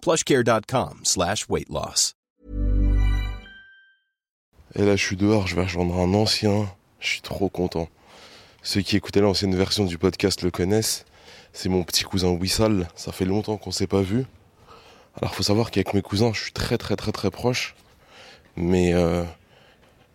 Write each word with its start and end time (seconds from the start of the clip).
plushcare.com 0.00 1.00
slash 1.04 1.46
weight 1.48 1.68
loss. 1.68 2.14
Et 4.74 4.84
là, 4.84 4.96
je 4.96 5.02
suis 5.02 5.16
dehors, 5.16 5.46
je 5.46 5.56
vais 5.56 5.62
rejoindre 5.62 5.98
un 5.98 6.12
ancien. 6.14 6.70
Je 7.00 7.08
suis 7.08 7.20
trop 7.20 7.48
content. 7.48 7.88
Ceux 8.62 8.82
qui 8.82 8.96
écoutaient 8.96 9.20
l'ancienne 9.20 9.54
version 9.54 9.84
du 9.84 9.98
podcast 9.98 10.42
le 10.42 10.50
connaissent. 10.50 11.04
C'est 11.52 11.68
mon 11.68 11.82
petit 11.84 12.04
cousin 12.04 12.28
Wissal. 12.28 12.88
Ça 12.94 13.12
fait 13.12 13.24
longtemps 13.24 13.56
qu'on 13.56 13.70
s'est 13.70 13.86
pas 13.86 14.02
vu. 14.02 14.26
Alors, 15.20 15.34
faut 15.34 15.42
savoir 15.42 15.70
qu'avec 15.70 15.94
mes 15.94 16.02
cousins, 16.02 16.32
je 16.34 16.42
suis 16.42 16.52
très, 16.52 16.76
très, 16.76 16.96
très, 16.96 17.12
très 17.12 17.30
proche. 17.30 17.74
Mais 18.56 18.92
euh, 18.92 19.24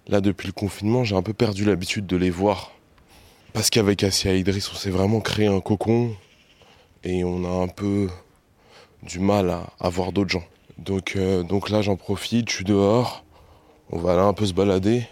là, 0.07 0.21
depuis 0.21 0.47
le 0.47 0.53
confinement, 0.53 1.03
j'ai 1.03 1.15
un 1.15 1.23
peu 1.23 1.33
perdu 1.33 1.65
l'habitude 1.65 2.05
de 2.05 2.15
les 2.15 2.29
voir. 2.29 2.71
Parce 3.53 3.69
qu'avec 3.69 4.03
Assia 4.03 4.33
et 4.33 4.39
Idriss, 4.39 4.71
on 4.71 4.75
s'est 4.75 4.91
vraiment 4.91 5.19
créé 5.19 5.47
un 5.47 5.59
cocon. 5.59 6.15
Et 7.03 7.23
on 7.23 7.43
a 7.43 7.63
un 7.63 7.67
peu 7.67 8.07
du 9.05 9.19
mal 9.19 9.49
à, 9.49 9.67
à 9.79 9.89
voir 9.89 10.11
d'autres 10.11 10.31
gens. 10.31 10.43
Donc, 10.77 11.13
euh, 11.15 11.43
donc 11.43 11.69
là, 11.69 11.81
j'en 11.81 11.95
profite, 11.95 12.49
je 12.49 12.55
suis 12.55 12.65
dehors. 12.65 13.23
On 13.91 13.99
va 13.99 14.13
aller 14.13 14.21
un 14.21 14.33
peu 14.33 14.45
se 14.45 14.53
balader. 14.53 15.07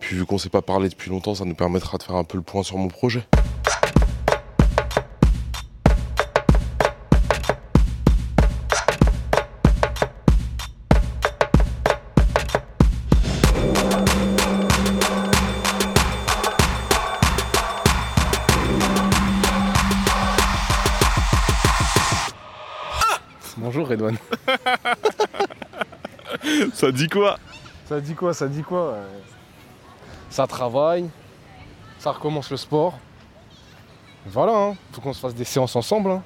Puis 0.00 0.16
vu 0.16 0.26
qu'on 0.26 0.38
s'est 0.38 0.50
pas 0.50 0.62
parlé 0.62 0.88
depuis 0.88 1.10
longtemps, 1.10 1.34
ça 1.34 1.44
nous 1.44 1.54
permettra 1.54 1.98
de 1.98 2.02
faire 2.02 2.16
un 2.16 2.24
peu 2.24 2.36
le 2.36 2.44
point 2.44 2.62
sur 2.62 2.76
mon 2.78 2.88
projet. 2.88 3.24
Ça 26.78 26.92
dit 26.92 27.08
quoi 27.08 27.40
Ça 27.86 28.00
dit 28.00 28.14
quoi 28.14 28.32
Ça 28.32 28.46
dit 28.46 28.62
quoi 28.62 28.98
Ça 30.30 30.46
travaille, 30.46 31.10
ça 31.98 32.12
recommence 32.12 32.52
le 32.52 32.56
sport. 32.56 32.96
Voilà, 34.26 34.52
hein. 34.56 34.76
faut 34.92 35.00
qu'on 35.00 35.12
se 35.12 35.18
fasse 35.18 35.34
des 35.34 35.42
séances 35.44 35.74
ensemble. 35.74 36.12
hein. 36.12 36.22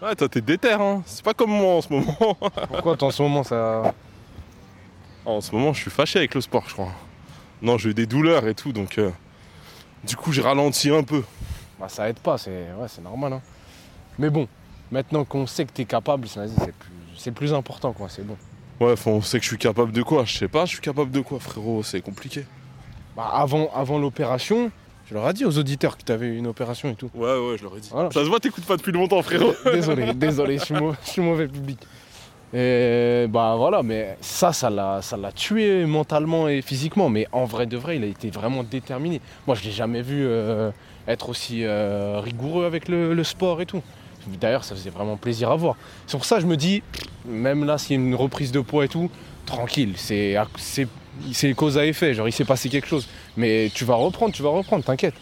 Ouais, 0.00 0.14
toi 0.16 0.30
t'es 0.30 0.40
déter, 0.40 0.72
hein. 0.72 1.02
C'est 1.04 1.22
pas 1.22 1.34
comme 1.34 1.50
moi 1.50 1.74
en 1.74 1.82
ce 1.82 1.92
moment. 1.92 2.16
Pourquoi 2.68 2.96
toi, 2.96 3.08
en 3.08 3.10
ce 3.10 3.22
moment 3.22 3.42
ça. 3.44 3.92
en 5.26 5.42
ce 5.42 5.54
moment, 5.54 5.74
je 5.74 5.82
suis 5.82 5.90
fâché 5.90 6.20
avec 6.20 6.34
le 6.34 6.40
sport, 6.40 6.64
je 6.68 6.72
crois. 6.72 6.92
Non, 7.60 7.76
j'ai 7.76 7.90
eu 7.90 7.94
des 7.94 8.06
douleurs 8.06 8.48
et 8.48 8.54
tout, 8.54 8.72
donc 8.72 8.96
euh, 8.96 9.10
du 10.04 10.16
coup, 10.16 10.32
j'ai 10.32 10.40
ralenti 10.40 10.88
un 10.88 11.02
peu. 11.02 11.22
Bah, 11.78 11.90
ça 11.90 12.08
aide 12.08 12.18
pas, 12.18 12.38
c'est 12.38 12.50
ouais, 12.50 12.86
normal. 13.04 13.34
hein. 13.34 13.42
Mais 14.18 14.30
bon, 14.30 14.48
maintenant 14.90 15.26
qu'on 15.26 15.46
sait 15.46 15.66
que 15.66 15.72
t'es 15.72 15.84
capable, 15.84 16.26
c'est 16.28 16.72
plus... 16.72 17.32
plus 17.32 17.52
important 17.52 17.92
quoi, 17.92 18.08
c'est 18.08 18.26
bon. 18.26 18.38
Ouais, 18.82 18.94
on 19.06 19.20
sait 19.22 19.38
que 19.38 19.44
je 19.44 19.48
suis 19.48 19.58
capable 19.58 19.92
de 19.92 20.02
quoi 20.02 20.24
Je 20.24 20.32
sais 20.38 20.48
pas, 20.48 20.64
je 20.64 20.70
suis 20.72 20.80
capable 20.80 21.10
de 21.10 21.20
quoi, 21.20 21.38
frérot 21.40 21.82
C'est 21.82 22.00
compliqué. 22.00 22.44
Bah, 23.16 23.30
avant 23.32 23.70
avant 23.74 23.98
l'opération, 23.98 24.70
je 25.08 25.14
leur 25.14 25.28
ai 25.28 25.32
dit 25.34 25.44
aux 25.44 25.58
auditeurs 25.58 25.96
que 25.98 26.02
t'avais 26.02 26.28
une 26.34 26.46
opération 26.46 26.90
et 26.90 26.94
tout. 26.94 27.10
Ouais, 27.14 27.36
ouais, 27.38 27.56
je 27.58 27.64
l'aurais 27.64 27.80
dit. 27.80 27.90
Voilà. 27.92 28.10
Ça 28.10 28.24
se 28.24 28.28
voit, 28.28 28.40
t'écoutes 28.40 28.64
pas 28.64 28.76
depuis 28.76 28.92
longtemps, 28.92 29.20
frérot. 29.22 29.52
Désolé, 29.72 30.14
désolé, 30.14 30.58
je 30.58 30.64
suis, 30.64 30.74
mau- 30.74 30.94
je 31.04 31.10
suis 31.10 31.22
mauvais 31.22 31.46
public. 31.48 31.78
Et 32.54 33.26
bah 33.30 33.54
voilà, 33.56 33.82
mais 33.82 34.16
ça, 34.20 34.52
ça 34.52 34.68
l'a, 34.68 35.00
ça 35.00 35.16
l'a 35.16 35.32
tué 35.32 35.86
mentalement 35.86 36.48
et 36.48 36.60
physiquement. 36.60 37.08
Mais 37.08 37.26
en 37.32 37.44
vrai 37.46 37.64
de 37.66 37.76
vrai, 37.78 37.96
il 37.96 38.04
a 38.04 38.06
été 38.06 38.28
vraiment 38.30 38.62
déterminé. 38.62 39.20
Moi, 39.46 39.56
je 39.56 39.64
l'ai 39.64 39.70
jamais 39.70 40.02
vu 40.02 40.22
euh, 40.26 40.70
être 41.08 41.30
aussi 41.30 41.64
euh, 41.64 42.20
rigoureux 42.22 42.66
avec 42.66 42.88
le, 42.88 43.14
le 43.14 43.24
sport 43.24 43.62
et 43.62 43.66
tout. 43.66 43.82
D'ailleurs, 44.26 44.64
ça 44.64 44.74
faisait 44.74 44.90
vraiment 44.90 45.16
plaisir 45.16 45.50
à 45.50 45.56
voir. 45.56 45.76
C'est 46.06 46.16
pour 46.16 46.24
ça 46.24 46.36
que 46.36 46.42
je 46.42 46.46
me 46.46 46.56
dis, 46.56 46.82
même 47.26 47.64
là, 47.64 47.78
s'il 47.78 47.96
y 47.96 48.02
a 48.02 48.02
une 48.02 48.14
reprise 48.14 48.52
de 48.52 48.60
poids 48.60 48.84
et 48.84 48.88
tout, 48.88 49.10
tranquille, 49.46 49.94
c'est, 49.96 50.36
c'est, 50.56 50.88
c'est 51.32 51.52
cause 51.54 51.78
à 51.78 51.86
effet. 51.86 52.14
Genre, 52.14 52.28
il 52.28 52.32
s'est 52.32 52.44
passé 52.44 52.68
quelque 52.68 52.88
chose. 52.88 53.08
Mais 53.36 53.70
tu 53.74 53.84
vas 53.84 53.94
reprendre, 53.94 54.32
tu 54.32 54.42
vas 54.42 54.50
reprendre, 54.50 54.84
t'inquiète. 54.84 55.14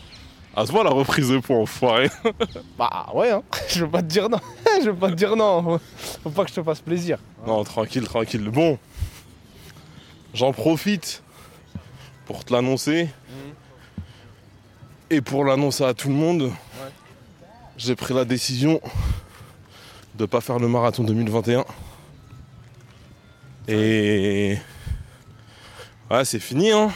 Ah, 0.55 0.67
se 0.67 0.73
voit 0.73 0.83
la 0.83 0.91
reprise 0.91 1.29
de 1.29 1.39
poids, 1.39 1.59
enfoiré. 1.59 2.11
Bah 2.79 3.07
ouais, 3.15 3.31
hein. 3.31 3.43
je 3.69 3.85
veux 3.85 3.91
pas 3.91 4.03
te 4.03 4.09
dire 4.09 4.29
non. 4.29 4.41
je 4.83 4.91
veux 4.91 4.97
pas 4.97 5.11
te 5.11 5.15
dire 5.15 5.37
non. 5.37 5.79
Faut 6.23 6.31
pas 6.31 6.45
que 6.45 6.51
je 6.51 6.57
te 6.57 6.63
fasse 6.63 6.81
plaisir. 6.81 7.19
Non, 7.47 7.63
tranquille, 7.63 8.05
tranquille. 8.05 8.49
Bon, 8.49 8.79
j'en 10.35 10.53
profite 10.53 11.23
pour 12.27 12.45
te 12.45 12.53
l'annoncer. 12.53 13.09
Et 15.13 15.21
pour 15.21 15.45
l'annoncer 15.45 15.85
à 15.85 15.93
tout 15.95 16.09
le 16.09 16.15
monde, 16.15 16.53
j'ai 17.81 17.97
pris 17.97 18.13
la 18.13 18.25
décision 18.27 18.81
de 20.15 20.27
pas 20.27 20.41
faire 20.43 20.59
le 20.59 20.69
marathon 20.69 21.03
2021. 21.03 21.65
Et. 23.69 24.59
Ouais, 26.11 26.25
c'est 26.25 26.41
fini, 26.41 26.71
hein. 26.73 26.91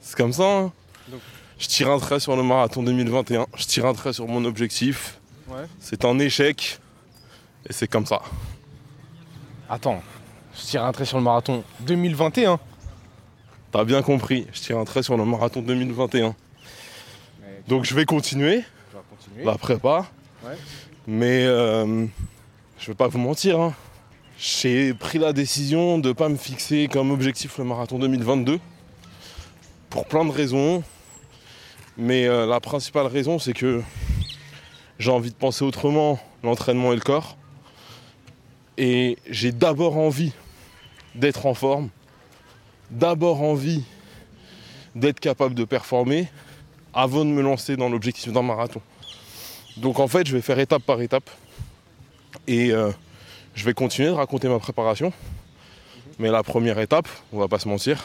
C'est 0.00 0.16
comme 0.16 0.32
ça, 0.32 0.44
hein. 0.44 0.72
Donc- 1.08 1.20
Je 1.58 1.68
tire 1.68 1.90
un 1.90 1.98
trait 1.98 2.20
sur 2.20 2.36
le 2.36 2.42
marathon 2.42 2.82
2021. 2.82 3.46
Je 3.56 3.64
tire 3.64 3.86
un 3.86 3.94
trait 3.94 4.12
sur 4.12 4.26
mon 4.28 4.44
objectif. 4.44 5.18
Ouais. 5.48 5.64
C'est 5.80 6.04
un 6.04 6.18
échec. 6.18 6.78
Et 7.66 7.72
c'est 7.72 7.88
comme 7.88 8.04
ça. 8.04 8.20
Attends, 9.70 10.02
je 10.54 10.66
tire 10.66 10.84
un 10.84 10.92
trait 10.92 11.06
sur 11.06 11.16
le 11.16 11.24
marathon 11.24 11.64
2021. 11.80 12.58
T'as 13.72 13.84
bien 13.84 14.02
compris, 14.02 14.46
je 14.52 14.60
tire 14.60 14.78
un 14.78 14.84
trait 14.84 15.02
sur 15.02 15.16
le 15.16 15.24
marathon 15.24 15.62
2021. 15.62 16.34
Donc 17.68 17.84
je 17.84 17.94
vais 17.94 18.04
continuer 18.04 18.62
Vais 19.36 19.42
continuer. 19.42 19.44
la 19.44 19.58
prépa. 19.58 20.06
Ouais. 20.44 20.56
Mais 21.06 21.44
euh, 21.44 22.06
je 22.78 22.86
vais 22.86 22.94
pas 22.94 23.08
vous 23.08 23.18
mentir. 23.18 23.60
hein. 23.60 23.74
J'ai 24.38 24.94
pris 24.94 25.18
la 25.18 25.32
décision 25.32 25.98
de 25.98 26.12
pas 26.12 26.28
me 26.28 26.36
fixer 26.36 26.88
comme 26.88 27.10
objectif 27.10 27.58
le 27.58 27.64
marathon 27.64 27.98
2022. 27.98 28.58
Pour 29.90 30.06
plein 30.06 30.24
de 30.24 30.30
raisons. 30.30 30.82
Mais 31.96 32.26
euh, 32.26 32.46
la 32.46 32.58
principale 32.60 33.06
raison, 33.06 33.38
c'est 33.38 33.52
que 33.52 33.80
j'ai 34.98 35.10
envie 35.12 35.30
de 35.30 35.36
penser 35.36 35.64
autrement 35.64 36.18
l'entraînement 36.42 36.92
et 36.92 36.96
le 36.96 37.00
corps. 37.00 37.36
Et 38.76 39.16
j'ai 39.30 39.52
d'abord 39.52 39.96
envie 39.96 40.32
d'être 41.14 41.46
en 41.46 41.54
forme. 41.54 41.90
D'abord 42.90 43.42
envie 43.42 43.84
d'être 44.96 45.20
capable 45.20 45.54
de 45.54 45.64
performer 45.64 46.28
avant 46.92 47.24
de 47.24 47.30
me 47.30 47.42
lancer 47.42 47.76
dans 47.76 47.88
l'objectif 47.88 48.32
d'un 48.32 48.42
marathon. 48.42 48.80
Donc 49.76 49.98
en 49.98 50.08
fait, 50.08 50.26
je 50.26 50.34
vais 50.36 50.42
faire 50.42 50.58
étape 50.58 50.82
par 50.82 51.00
étape. 51.00 51.28
Et 52.46 52.70
euh, 52.72 52.90
je 53.54 53.64
vais 53.64 53.74
continuer 53.74 54.08
de 54.08 54.14
raconter 54.14 54.48
ma 54.48 54.58
préparation. 54.58 55.12
Mais 56.18 56.30
la 56.30 56.42
première 56.42 56.78
étape, 56.78 57.08
on 57.32 57.38
va 57.38 57.48
pas 57.48 57.58
se 57.58 57.66
mentir, 57.68 58.02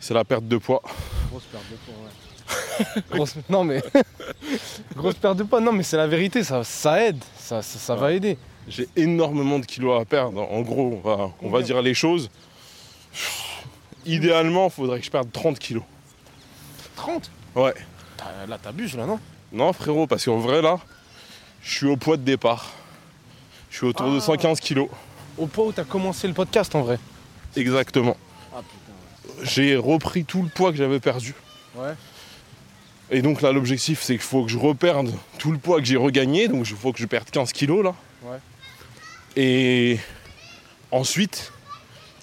c'est 0.00 0.12
la 0.14 0.24
perte 0.24 0.46
de 0.46 0.58
poids. 0.58 0.82
Grosse 1.30 1.44
perte 1.44 1.64
de 1.70 1.76
poids, 1.76 1.94
ouais. 2.04 3.02
Grosse- 3.16 3.36
Non 3.48 3.64
mais. 3.64 3.82
Grosse 4.96 5.14
perte 5.14 5.38
de 5.38 5.44
poids, 5.44 5.60
non 5.60 5.72
mais 5.72 5.82
c'est 5.82 5.96
la 5.96 6.06
vérité, 6.06 6.44
ça, 6.44 6.62
ça 6.64 7.02
aide, 7.06 7.22
ça, 7.38 7.62
ça, 7.62 7.78
ça 7.78 7.94
va 7.94 8.12
aider. 8.12 8.36
J'ai 8.68 8.86
énormément 8.96 9.58
de 9.58 9.64
kilos 9.64 10.00
à 10.00 10.04
perdre. 10.04 10.40
En 10.42 10.60
gros, 10.60 11.00
on 11.02 11.08
va, 11.08 11.16
on 11.16 11.26
va 11.26 11.32
Combien 11.40 11.60
dire 11.62 11.80
les 11.82 11.94
choses. 11.94 12.30
Idéalement, 14.06 14.66
il 14.66 14.70
faudrait 14.70 14.98
que 14.98 15.04
je 15.06 15.10
perde 15.10 15.30
30 15.32 15.58
kilos. 15.58 15.82
30 16.96 17.30
Ouais. 17.56 17.74
Là 18.48 18.58
t'abuses 18.58 18.96
là, 18.96 19.06
non? 19.06 19.18
Non, 19.52 19.72
frérot, 19.72 20.06
parce 20.06 20.24
qu'en 20.24 20.38
vrai, 20.38 20.62
là, 20.62 20.78
je 21.62 21.70
suis 21.74 21.86
au 21.86 21.96
poids 21.96 22.16
de 22.16 22.22
départ. 22.22 22.72
Je 23.70 23.78
suis 23.78 23.86
autour 23.86 24.10
de 24.10 24.18
Ah. 24.18 24.20
115 24.20 24.60
kilos. 24.60 24.88
Au 25.38 25.46
point 25.46 25.66
où 25.66 25.72
t'as 25.72 25.84
commencé 25.84 26.26
le 26.28 26.34
podcast 26.34 26.74
en 26.74 26.82
vrai. 26.82 26.98
Exactement. 27.56 28.16
Ah. 28.54 28.60
J'ai 29.42 29.76
repris 29.76 30.24
tout 30.24 30.42
le 30.42 30.48
poids 30.48 30.70
que 30.70 30.76
j'avais 30.78 31.00
perdu. 31.00 31.34
Ouais. 31.76 31.94
Et 33.10 33.22
donc 33.22 33.42
là, 33.42 33.50
l'objectif, 33.52 34.02
c'est 34.02 34.14
qu'il 34.14 34.22
faut 34.22 34.44
que 34.44 34.50
je 34.50 34.58
reperde 34.58 35.12
tout 35.38 35.50
le 35.50 35.58
poids 35.58 35.78
que 35.80 35.84
j'ai 35.86 35.96
regagné. 35.96 36.46
Donc 36.48 36.68
il 36.68 36.76
faut 36.76 36.92
que 36.92 36.98
je 36.98 37.06
perde 37.06 37.28
15 37.30 37.52
kilos 37.52 37.82
là. 37.84 37.94
Ouais. 38.22 38.38
Et 39.36 39.98
ensuite, 40.92 41.52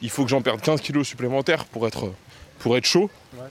il 0.02 0.10
faut 0.10 0.24
que 0.24 0.30
j'en 0.30 0.42
perde 0.42 0.62
15 0.62 0.80
kilos 0.82 1.08
supplémentaires 1.08 1.66
pour 1.66 1.88
être, 1.88 2.12
pour 2.60 2.78
être 2.78 2.86
chaud. 2.86 3.10
Ouais. 3.34 3.48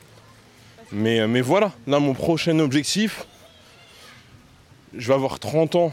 Mais, 0.93 1.27
mais 1.27 1.41
voilà, 1.41 1.73
là, 1.87 1.99
mon 1.99 2.15
prochain 2.15 2.59
objectif, 2.61 3.27
je 4.97 5.09
vais 5.09 5.15
avoir 5.15 5.39
30 5.39 5.75
ans 5.77 5.93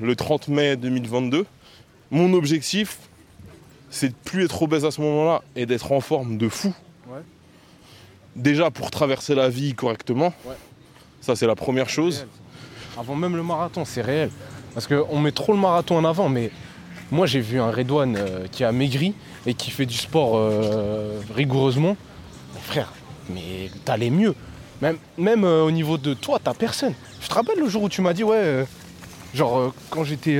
le 0.00 0.16
30 0.16 0.48
mai 0.48 0.76
2022. 0.76 1.46
Mon 2.10 2.32
objectif, 2.34 2.98
c'est 3.90 4.08
de 4.08 4.14
plus 4.24 4.44
être 4.44 4.62
obèse 4.62 4.84
à 4.84 4.90
ce 4.90 5.00
moment-là 5.00 5.42
et 5.56 5.66
d'être 5.66 5.92
en 5.92 6.00
forme 6.00 6.38
de 6.38 6.48
fou. 6.48 6.74
Ouais. 7.08 7.20
Déjà 8.36 8.70
pour 8.70 8.90
traverser 8.90 9.34
la 9.34 9.48
vie 9.48 9.74
correctement. 9.74 10.32
Ouais. 10.44 10.54
Ça, 11.20 11.36
c'est 11.36 11.46
la 11.46 11.54
première 11.54 11.88
chose. 11.88 12.18
Réel. 12.18 12.28
Avant 12.98 13.14
même 13.14 13.36
le 13.36 13.42
marathon, 13.42 13.84
c'est 13.84 14.02
réel. 14.02 14.30
Parce 14.74 14.86
qu'on 14.86 15.18
met 15.18 15.32
trop 15.32 15.52
le 15.52 15.58
marathon 15.58 15.96
en 15.96 16.04
avant, 16.04 16.28
mais 16.28 16.50
moi 17.10 17.26
j'ai 17.26 17.40
vu 17.40 17.60
un 17.60 17.70
Redouane 17.70 18.16
euh, 18.16 18.46
qui 18.50 18.64
a 18.64 18.72
maigri 18.72 19.14
et 19.46 19.54
qui 19.54 19.70
fait 19.70 19.86
du 19.86 19.96
sport 19.96 20.32
euh, 20.34 21.20
rigoureusement. 21.34 21.96
Mais 22.54 22.60
frère, 22.60 22.92
mais 23.30 23.70
t'allais 23.84 24.10
mieux. 24.10 24.34
Même, 24.82 24.98
même 25.16 25.44
euh, 25.44 25.62
au 25.62 25.70
niveau 25.70 25.96
de 25.96 26.12
toi, 26.12 26.40
t'as 26.42 26.54
personne. 26.54 26.92
Je 27.20 27.28
te 27.28 27.34
rappelle 27.34 27.58
le 27.60 27.68
jour 27.68 27.84
où 27.84 27.88
tu 27.88 28.02
m'as 28.02 28.12
dit, 28.12 28.24
ouais, 28.24 28.36
euh, 28.36 28.64
genre 29.32 29.56
euh, 29.56 29.72
quand 29.90 30.02
j'étais 30.02 30.36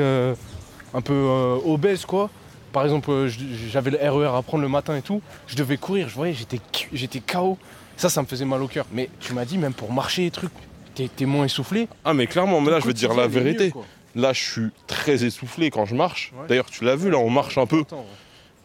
un 0.92 1.00
peu 1.00 1.58
obèse, 1.64 2.04
quoi. 2.04 2.28
Par 2.72 2.82
exemple, 2.82 3.28
j'avais 3.70 3.90
le 3.92 3.98
RER 3.98 4.36
à 4.36 4.42
prendre 4.42 4.62
le 4.62 4.68
matin 4.68 4.96
et 4.96 5.02
tout. 5.02 5.22
Je 5.46 5.54
devais 5.54 5.76
courir, 5.76 6.08
je 6.08 6.14
voyais, 6.14 6.32
j'étais 6.34 6.58
j'étais 6.92 7.20
KO. 7.20 7.56
Ça, 7.96 8.08
ça 8.08 8.20
me 8.22 8.26
faisait 8.26 8.46
mal 8.46 8.62
au 8.62 8.66
cœur. 8.66 8.86
Mais 8.92 9.10
tu 9.20 9.32
m'as 9.32 9.44
dit, 9.44 9.58
même 9.58 9.74
pour 9.74 9.92
marcher 9.92 10.26
et 10.26 10.30
trucs, 10.30 10.50
t'es 10.94 11.08
t'es 11.14 11.26
moins 11.26 11.44
essoufflé. 11.44 11.86
Ah 12.04 12.12
mais 12.14 12.26
clairement, 12.26 12.60
mais 12.60 12.70
là 12.70 12.80
je 12.80 12.86
veux 12.86 12.94
te 12.94 12.98
dire 12.98 13.14
la 13.14 13.28
vérité. 13.28 13.72
mieux. 13.76 14.20
Là 14.20 14.32
je 14.32 14.40
suis 14.40 14.70
très 14.86 15.24
essoufflé 15.24 15.70
quand 15.70 15.84
je 15.84 15.94
marche. 15.94 16.32
Ouais. 16.34 16.46
D'ailleurs 16.48 16.70
tu 16.70 16.84
l'as 16.84 16.96
vu 16.96 17.10
là, 17.10 17.18
on 17.18 17.30
marche 17.30 17.58
un 17.58 17.66
peu 17.66 17.84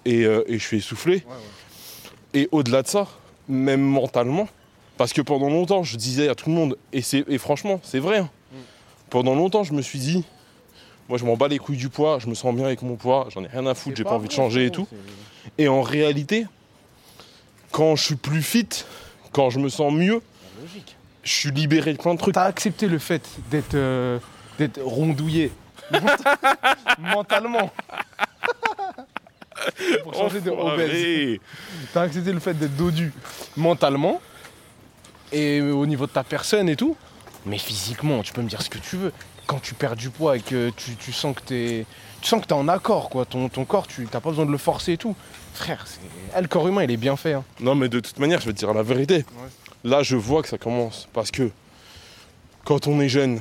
et, 0.06 0.22
et 0.22 0.58
je 0.58 0.64
suis 0.64 0.78
essoufflé. 0.78 1.18
Ouais, 1.18 1.24
ouais. 1.28 2.42
Et 2.42 2.50
au-delà 2.52 2.82
de 2.82 2.88
ça, 2.88 3.08
même 3.50 3.82
mentalement, 3.82 4.48
parce 4.98 5.14
que 5.14 5.22
pendant 5.22 5.50
longtemps 5.50 5.84
je 5.84 5.98
disais 5.98 6.30
à 6.30 6.36
tout 6.36 6.50
le 6.50 6.56
monde, 6.56 6.78
et, 6.94 7.02
c'est- 7.02 7.26
et 7.28 7.38
franchement 7.38 7.80
c'est 7.84 8.00
vrai, 8.00 8.20
hein. 8.20 8.30
Mm. 8.52 8.56
pendant 9.10 9.36
longtemps 9.36 9.64
je 9.64 9.74
me 9.74 9.82
suis 9.82 10.00
dit, 10.00 10.24
moi 11.10 11.18
je 11.18 11.26
m'en 11.26 11.38
bats 11.38 11.48
les 11.48 11.60
couilles 11.60 11.78
du 11.78 11.90
poids, 11.90 12.20
je 12.20 12.28
me 12.28 12.36
sens 12.36 12.54
bien 12.56 12.66
avec 12.66 12.82
mon 12.82 12.96
poids, 12.96 13.28
j'en 13.34 13.44
ai 13.44 13.48
rien 13.48 13.66
à 13.68 13.74
foutre, 13.76 13.96
C'est 13.96 13.98
j'ai 13.98 14.04
pas 14.04 14.16
envie 14.16 14.28
de 14.28 14.34
changer 14.34 14.66
et 14.66 14.72
tout. 14.72 14.88
c'est- 14.92 15.64
Et 15.64 15.68
en 15.68 15.82
réalité, 15.82 16.46
quand 17.72 17.96
je 17.96 18.04
suis 18.04 18.16
plus 18.16 18.42
fit, 18.42 18.68
quand 19.32 19.50
je 19.50 19.60
me 19.60 19.70
sens 19.70 19.94
mieux, 19.94 20.22
je 21.24 21.32
suis 21.34 21.52
libéré 21.52 21.94
de 21.94 21.98
plein 21.98 22.14
de 22.14 22.20
trucs. 22.20 22.34
T'as 22.36 22.44
accepté 22.44 22.88
le 22.88 23.00
fait 23.00 23.28
d'être 23.52 23.76
euh, 23.76 24.20
d'être 24.58 24.82
rondouillé 24.82 25.52
mentalement. 27.00 27.72
Pour 30.04 30.14
changer 30.14 30.42
de 30.42 30.52
obèse. 30.52 31.40
T'as 31.94 32.04
accepté 32.04 32.32
le 32.32 32.40
fait 32.40 32.54
d'être 32.54 32.76
dodu 32.76 33.12
mentalement 33.56 34.22
et 35.32 35.62
au 35.62 35.86
niveau 35.86 36.06
de 36.08 36.12
ta 36.12 36.24
personne 36.24 36.70
et 36.70 36.76
tout. 36.76 36.96
Mais 37.46 37.58
physiquement, 37.58 38.24
tu 38.24 38.34
peux 38.34 38.42
me 38.42 38.50
dire 38.50 38.62
ce 38.62 38.70
que 38.70 38.78
tu 38.78 38.98
veux. 38.98 39.14
Quand 39.46 39.60
tu 39.62 39.74
perds 39.74 39.96
du 39.96 40.10
poids 40.10 40.36
et 40.38 40.42
que 40.42 40.70
tu, 40.72 40.96
tu 40.98 41.14
sens 41.14 41.36
que 41.36 41.42
t'es 41.42 41.86
tu 42.22 42.28
sens 42.30 42.42
que 42.42 42.48
t'es 42.48 42.54
en 42.54 42.68
accord 42.68 43.10
quoi, 43.10 43.26
ton, 43.26 43.48
ton 43.48 43.64
corps, 43.64 43.88
tu 43.88 44.06
t'as 44.08 44.20
pas 44.20 44.30
besoin 44.32 44.46
de 44.46 44.52
le 44.52 44.58
forcer 44.58 44.94
et 44.94 44.98
tout. 44.98 45.16
Frère, 45.54 45.86
c'est- 45.88 46.00
ah, 46.34 46.42
le 46.42 46.48
corps 46.48 46.68
humain 46.68 46.84
il 46.84 46.92
est 46.92 46.98
bien 46.98 47.16
fait. 47.16 47.34
hein. 47.34 47.44
Non, 47.60 47.76
mais 47.76 47.88
de 47.90 48.00
toute 48.00 48.18
manière, 48.20 48.42
je 48.42 48.48
vais 48.48 48.54
te 48.54 48.58
dire 48.58 48.74
la 48.74 48.84
vérité. 48.84 49.24
Là, 49.84 50.04
je 50.04 50.16
vois 50.16 50.42
que 50.42 50.50
ça 50.50 50.58
commence. 50.58 51.08
Parce 51.14 51.32
que 51.32 51.50
quand 52.66 52.88
on 52.88 53.00
est 53.00 53.08
jeune, 53.10 53.40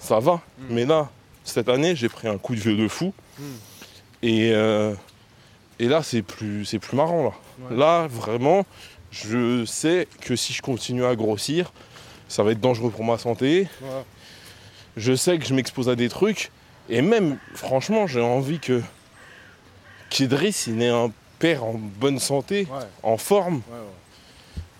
ça 0.00 0.18
va. 0.18 0.40
Mais 0.68 0.84
là, 0.84 1.08
cette 1.44 1.68
année, 1.68 1.94
j'ai 1.96 2.08
pris 2.08 2.28
un 2.28 2.36
coup 2.36 2.54
de 2.54 2.60
vieux 2.60 2.76
de 2.76 2.88
fou. 2.88 3.14
Mm. 3.38 3.42
Et, 4.24 4.50
euh, 4.52 4.94
et 5.78 5.86
là, 5.86 6.02
c'est 6.02 6.22
plus, 6.22 6.64
c'est 6.64 6.78
plus 6.80 6.96
marrant. 6.96 7.22
Là. 7.24 7.32
Ouais. 7.70 7.76
là, 7.76 8.06
vraiment, 8.08 8.66
je 9.10 9.64
sais 9.64 10.08
que 10.20 10.36
si 10.36 10.52
je 10.52 10.62
continue 10.62 11.04
à 11.04 11.14
grossir, 11.16 11.72
ça 12.28 12.42
va 12.42 12.52
être 12.52 12.60
dangereux 12.60 12.90
pour 12.90 13.04
ma 13.04 13.18
santé. 13.18 13.68
Je 14.96 15.14
sais 15.14 15.38
que 15.38 15.44
je 15.44 15.54
m'expose 15.54 15.88
à 15.88 15.94
des 15.94 16.08
trucs. 16.08 16.50
Et 16.88 17.02
même, 17.02 17.38
franchement, 17.54 18.06
j'ai 18.06 18.20
envie 18.20 18.58
que 18.60 18.82
qu'Idriss, 20.10 20.66
il 20.68 20.80
ait 20.82 20.88
un 20.88 21.10
père 21.38 21.64
en 21.64 21.74
bonne 21.74 22.18
santé, 22.18 22.66
Ouais, 22.70 22.78
en 23.02 23.16
forme 23.18 23.56
ouais, 23.56 23.78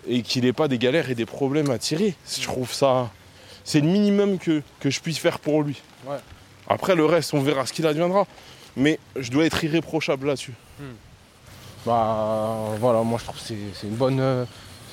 ouais. 0.07 0.15
et 0.17 0.21
qu'il 0.21 0.43
n'ait 0.45 0.53
pas 0.53 0.67
des 0.67 0.77
galères 0.77 1.09
et 1.09 1.15
des 1.15 1.25
problèmes 1.25 1.69
à 1.69 1.77
tirer. 1.77 2.15
Je 2.39 2.43
trouve 2.43 2.73
ça. 2.73 3.11
C'est 3.63 3.81
le 3.81 3.87
minimum 3.87 4.39
que, 4.39 4.61
que 4.79 4.89
je 4.89 4.99
puisse 5.01 5.17
faire 5.19 5.39
pour 5.39 5.61
lui. 5.61 5.81
Après, 6.69 6.95
le 6.95 7.05
reste, 7.05 7.33
on 7.33 7.41
verra 7.41 7.65
ce 7.65 7.73
qu'il 7.73 7.85
adviendra. 7.85 8.25
Mais 8.75 8.99
je 9.17 9.29
dois 9.31 9.45
être 9.45 9.63
irréprochable 9.63 10.27
là-dessus. 10.27 10.53
Bah 11.87 12.55
voilà, 12.79 13.01
moi 13.03 13.17
je 13.17 13.23
trouve 13.23 13.37
que 13.37 13.47
c'est 13.73 13.87
une 13.87 13.95
bonne 13.95 14.19
euh, 14.19 14.43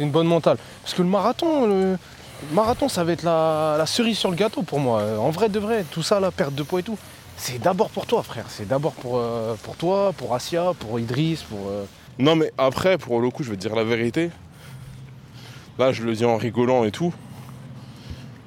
une 0.00 0.11
bonne 0.11 0.29
mentale. 0.29 0.58
Parce 0.82 0.94
que 0.94 1.02
le 1.02 1.08
marathon, 1.08 1.67
le, 1.67 1.93
le 1.93 2.55
marathon 2.55 2.88
ça 2.88 3.02
va 3.05 3.12
être 3.12 3.25
la, 3.25 3.75
la 3.79 3.87
cerise 3.87 4.17
sur 4.19 4.31
le 4.31 4.37
gâteau 4.37 4.62
pour 4.62 4.79
moi. 4.79 5.02
En 5.19 5.31
vrai 5.31 5.49
de 5.49 5.58
vrai, 5.58 5.85
tout 5.91 6.02
ça, 6.05 6.20
la 6.20 6.31
perte 6.31 6.55
de 6.55 6.62
poids 6.62 6.81
et 6.81 6.82
tout, 6.85 6.96
c'est 7.37 7.58
d'abord 7.61 7.91
pour 7.91 8.06
toi 8.06 8.23
frère. 8.23 8.46
C'est 8.49 8.69
d'abord 8.69 8.93
pour, 8.93 9.19
euh, 9.19 9.55
pour 9.64 9.76
toi, 9.76 10.12
pour 10.17 10.35
Asia, 10.35 10.73
pour 10.79 11.00
Idriss, 11.00 11.43
pour. 11.43 11.58
euh, 11.69 11.85
Non, 12.19 12.37
mais 12.37 12.52
après, 12.58 12.96
pour 12.96 13.20
le 13.20 13.29
coup, 13.31 13.43
je 13.43 13.50
vais 13.50 13.56
te 13.56 13.62
dire 13.62 13.75
la 13.75 13.85
vérité. 13.85 14.31
Là, 15.79 15.91
je 15.93 16.05
le 16.05 16.14
dis 16.14 16.25
en 16.25 16.37
rigolant 16.37 16.85
et 16.85 16.93
tout. 16.93 17.12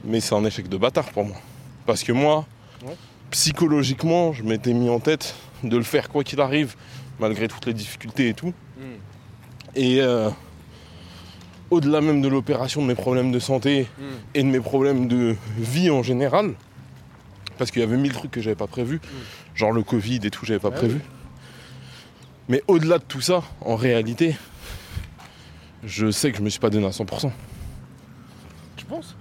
Mais 0.06 0.22
c'est 0.22 0.36
un 0.36 0.46
échec 0.46 0.70
de 0.70 0.78
bâtard 0.78 1.10
pour 1.12 1.26
moi. 1.26 1.36
Parce 1.86 2.04
que 2.04 2.14
moi, 2.14 2.46
Ouais. 2.86 2.96
psychologiquement, 3.32 4.32
je 4.32 4.44
m'étais 4.44 4.72
mis 4.72 4.90
en 4.90 5.00
tête 5.00 5.36
de 5.64 5.76
le 5.76 5.84
faire 5.84 6.08
quoi 6.10 6.24
qu'il 6.24 6.40
arrive, 6.40 6.76
malgré 7.20 7.48
toutes 7.48 7.66
les 7.66 7.74
difficultés 7.74 8.30
et 8.30 8.34
tout. 8.34 8.54
Et 9.76 10.02
euh, 10.02 10.30
au-delà 11.70 12.02
même 12.02 12.22
de 12.22 12.28
l'opération, 12.28 12.82
de 12.82 12.88
mes 12.88 12.96
problèmes 12.96 13.32
de 13.32 13.40
santé 13.40 13.88
et 14.34 14.44
de 14.44 14.48
mes 14.48 14.60
problèmes 14.60 15.08
de 15.08 15.36
vie 15.58 15.90
en 15.90 16.04
général, 16.04 16.54
parce 17.58 17.72
qu'il 17.72 17.82
y 17.82 17.84
avait 17.84 17.98
mille 17.98 18.14
trucs 18.14 18.32
que 18.32 18.42
j'avais 18.42 18.56
pas 18.56 18.68
prévus, 18.68 19.00
genre 19.56 19.72
le 19.72 19.84
Covid 19.84 20.20
et 20.24 20.30
tout, 20.30 20.46
j'avais 20.46 20.60
pas 20.60 20.70
Ouais, 20.70 20.76
prévu. 20.76 21.02
Mais 22.50 22.64
au-delà 22.68 22.98
de 22.98 23.04
tout 23.04 23.22
ça, 23.22 23.44
en 23.62 23.76
réalité, 23.76 24.36
je 25.84 26.10
sais 26.12 26.32
que 26.32 26.38
je 26.38 26.44
me 26.44 26.50
suis 26.50 26.60
pas 26.60 26.70
donné 26.70 26.86
à 26.86 26.92
100%. 26.92 27.32
Tu 28.78 28.86
penses? 28.86 29.16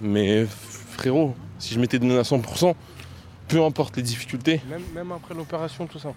Mais 0.00 0.44
frérot, 0.46 1.34
si 1.58 1.72
je 1.74 1.80
m'étais 1.80 1.98
donné 1.98 2.18
à 2.18 2.22
100%, 2.22 2.74
peu 3.48 3.64
importe 3.64 3.96
les 3.96 4.02
difficultés, 4.02 4.60
même, 4.68 4.82
même 4.94 5.12
après 5.12 5.34
l'opération, 5.34 5.86
tout 5.86 5.98
ça. 5.98 6.12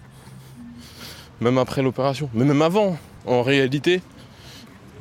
Même 1.40 1.58
après 1.58 1.82
l'opération, 1.82 2.28
mais 2.34 2.44
même 2.44 2.62
avant, 2.62 2.96
en 3.26 3.42
réalité, 3.42 4.02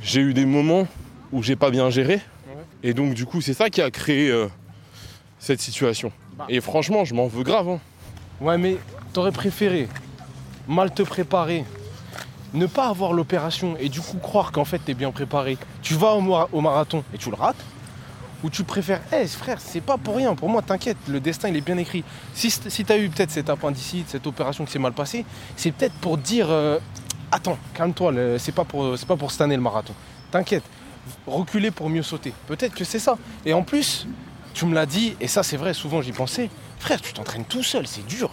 j'ai 0.02 0.22
eu 0.22 0.34
des 0.34 0.46
moments 0.46 0.88
où 1.32 1.42
j'ai 1.44 1.56
pas 1.56 1.70
bien 1.72 1.90
géré. 1.90 2.22
Et 2.84 2.94
donc 2.94 3.14
du 3.14 3.26
coup, 3.26 3.42
c'est 3.42 3.54
ça 3.54 3.70
qui 3.70 3.82
a 3.82 3.90
créé 3.92 4.30
euh, 4.30 4.48
cette 5.40 5.60
situation. 5.62 6.12
Bah. 6.38 6.46
Et 6.50 6.62
franchement, 6.62 7.06
je 7.06 7.14
m'en 7.16 7.28
veux 7.28 7.44
grave. 7.44 7.68
hein. 7.70 7.80
Ouais, 8.40 8.58
mais 8.58 8.78
t'aurais 9.14 9.32
préféré 9.32 9.88
mal 10.68 10.94
te 10.94 11.02
préparer, 11.02 11.64
ne 12.54 12.66
pas 12.66 12.88
avoir 12.90 13.14
l'opération 13.14 13.76
et 13.80 13.90
du 13.90 14.00
coup 14.02 14.18
croire 14.18 14.52
qu'en 14.52 14.66
fait 14.66 14.80
t'es 14.80 14.94
bien 14.94 15.12
préparé. 15.12 15.58
Tu 15.82 15.96
vas 15.96 16.12
au, 16.14 16.22
mara- 16.22 16.50
au 16.52 16.62
marathon 16.62 17.04
et 17.14 17.18
tu 17.18 17.30
le 17.30 17.36
rates 17.36 17.56
Ou 18.44 18.50
tu 18.52 18.64
préfères, 18.64 19.02
hé 19.12 19.26
frère, 19.28 19.60
c'est 19.60 19.82
pas 19.82 19.98
pour 19.98 20.16
rien, 20.16 20.36
pour 20.36 20.48
moi 20.50 20.62
t'inquiète, 20.62 20.98
le 21.08 21.20
destin 21.20 21.50
il 21.50 21.56
est 21.58 21.62
bien 21.62 21.78
écrit. 21.78 22.04
Si, 22.36 22.52
t'as 22.86 22.98
eu 22.98 23.10
peut-être 23.10 23.32
cette 23.32 23.50
appendicite, 23.50 24.08
cette 24.10 24.28
opération 24.28 24.64
qui 24.66 24.72
s'est 24.72 24.80
mal 24.80 24.94
passée, 24.94 25.26
c'est 25.56 25.72
peut-être 25.72 25.96
pour 25.96 26.18
dire, 26.20 26.48
euh, 26.52 26.78
attends, 27.32 27.58
calme-toi, 27.74 28.14
c'est 28.38 28.52
pas, 28.54 28.64
pour- 28.64 28.96
pas 29.08 29.16
pour 29.16 29.32
cette 29.32 29.42
année 29.42 29.56
le 29.56 29.62
marathon. 29.62 29.94
T'inquiète, 30.30 30.64
reculer 31.26 31.72
pour 31.72 31.90
mieux 31.90 32.04
sauter. 32.04 32.32
Peut-être 32.48 32.76
que 32.76 32.84
c'est 32.84 33.00
ça. 33.00 33.18
Et 33.46 33.54
en 33.54 33.64
plus, 33.64 34.06
tu 34.54 34.66
me 34.68 34.76
l'as 34.76 34.86
dit, 34.86 35.16
et 35.20 35.28
ça 35.28 35.42
c'est 35.42 35.58
vrai, 35.58 35.74
souvent 35.74 36.02
j'y 36.04 36.12
pensais, 36.12 36.50
frère, 36.80 37.02
tu 37.02 37.14
t'entraînes 37.14 37.46
tout 37.46 37.64
seul, 37.64 37.88
c'est 37.88 38.06
dur. 38.06 38.32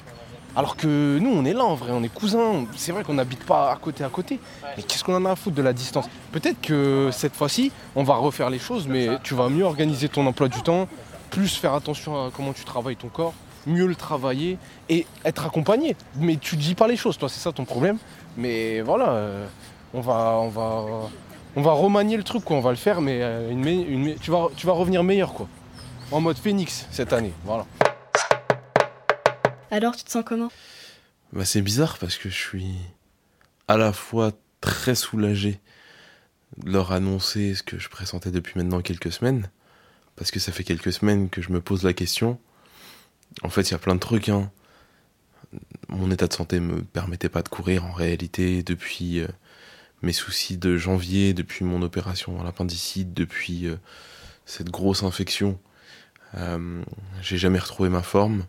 Alors 0.56 0.76
que 0.76 1.18
nous, 1.20 1.30
on 1.30 1.44
est 1.44 1.52
là 1.52 1.64
en 1.64 1.74
vrai, 1.74 1.90
on 1.92 2.02
est 2.02 2.12
cousins. 2.12 2.64
C'est 2.76 2.92
vrai 2.92 3.02
qu'on 3.02 3.14
n'habite 3.14 3.44
pas 3.44 3.72
à 3.72 3.76
côté 3.76 4.04
à 4.04 4.08
côté. 4.08 4.38
Mais 4.76 4.82
qu'est-ce 4.82 5.02
qu'on 5.02 5.16
en 5.16 5.24
a 5.24 5.32
à 5.32 5.36
foutre 5.36 5.56
de 5.56 5.62
la 5.62 5.72
distance? 5.72 6.06
Peut-être 6.30 6.60
que 6.60 7.10
cette 7.12 7.34
fois-ci, 7.34 7.72
on 7.96 8.04
va 8.04 8.14
refaire 8.14 8.50
les 8.50 8.60
choses, 8.60 8.86
mais 8.86 9.08
tu 9.22 9.34
vas 9.34 9.48
mieux 9.48 9.64
organiser 9.64 10.08
ton 10.08 10.26
emploi 10.26 10.48
du 10.48 10.62
temps, 10.62 10.86
plus 11.30 11.56
faire 11.56 11.74
attention 11.74 12.26
à 12.26 12.30
comment 12.30 12.52
tu 12.52 12.64
travailles 12.64 12.96
ton 12.96 13.08
corps, 13.08 13.34
mieux 13.66 13.86
le 13.86 13.96
travailler 13.96 14.58
et 14.88 15.06
être 15.24 15.44
accompagné. 15.44 15.96
Mais 16.16 16.36
tu 16.36 16.56
dis 16.56 16.76
pas 16.76 16.86
les 16.86 16.96
choses, 16.96 17.18
toi, 17.18 17.28
c'est 17.28 17.40
ça 17.40 17.50
ton 17.50 17.64
problème. 17.64 17.98
Mais 18.36 18.80
voilà, 18.80 19.08
euh, 19.08 19.46
on 19.92 20.00
va, 20.00 20.38
on 20.40 20.48
va, 20.48 20.84
on 21.56 21.62
va 21.62 21.72
remanier 21.72 22.16
le 22.16 22.22
truc, 22.22 22.44
quoi. 22.44 22.56
On 22.56 22.60
va 22.60 22.70
le 22.70 22.76
faire, 22.76 23.00
mais 23.00 23.18
euh, 23.22 23.50
une, 23.50 23.66
une 23.66 24.14
tu 24.16 24.30
vas, 24.30 24.46
tu 24.56 24.66
vas 24.66 24.72
revenir 24.72 25.02
meilleur, 25.02 25.32
quoi. 25.32 25.48
En 26.12 26.20
mode 26.20 26.36
phénix 26.36 26.86
cette 26.92 27.12
année, 27.12 27.32
voilà. 27.44 27.66
Alors, 29.70 29.96
tu 29.96 30.04
te 30.04 30.10
sens 30.10 30.24
comment? 30.24 30.50
Bah, 31.32 31.44
c'est 31.44 31.62
bizarre 31.62 31.98
parce 31.98 32.16
que 32.16 32.28
je 32.28 32.36
suis 32.36 32.74
à 33.68 33.76
la 33.76 33.92
fois 33.92 34.32
très 34.60 34.94
soulagé 34.94 35.60
de 36.58 36.70
leur 36.70 36.92
annoncer 36.92 37.54
ce 37.54 37.62
que 37.62 37.78
je 37.78 37.88
pressentais 37.88 38.30
depuis 38.30 38.54
maintenant 38.56 38.80
quelques 38.80 39.12
semaines, 39.12 39.50
parce 40.16 40.30
que 40.30 40.38
ça 40.38 40.52
fait 40.52 40.64
quelques 40.64 40.92
semaines 40.92 41.28
que 41.28 41.42
je 41.42 41.50
me 41.50 41.60
pose 41.60 41.82
la 41.82 41.92
question. 41.92 42.38
En 43.42 43.48
fait, 43.48 43.62
il 43.68 43.72
y 43.72 43.74
a 43.74 43.78
plein 43.78 43.94
de 43.94 44.00
trucs. 44.00 44.28
Hein. 44.28 44.50
Mon 45.88 46.10
état 46.10 46.26
de 46.26 46.32
santé 46.32 46.60
me 46.60 46.82
permettait 46.82 47.28
pas 47.28 47.42
de 47.42 47.48
courir 47.48 47.84
en 47.84 47.92
réalité 47.92 48.62
depuis 48.62 49.18
euh, 49.20 49.28
mes 50.02 50.12
soucis 50.12 50.56
de 50.56 50.76
janvier, 50.76 51.34
depuis 51.34 51.64
mon 51.64 51.82
opération 51.82 52.40
à 52.40 52.44
l'appendicite, 52.44 53.12
depuis 53.12 53.66
euh, 53.66 53.76
cette 54.46 54.70
grosse 54.70 55.02
infection. 55.02 55.58
Euh, 56.36 56.82
j'ai 57.22 57.38
jamais 57.38 57.58
retrouvé 57.58 57.88
ma 57.88 58.02
forme. 58.02 58.46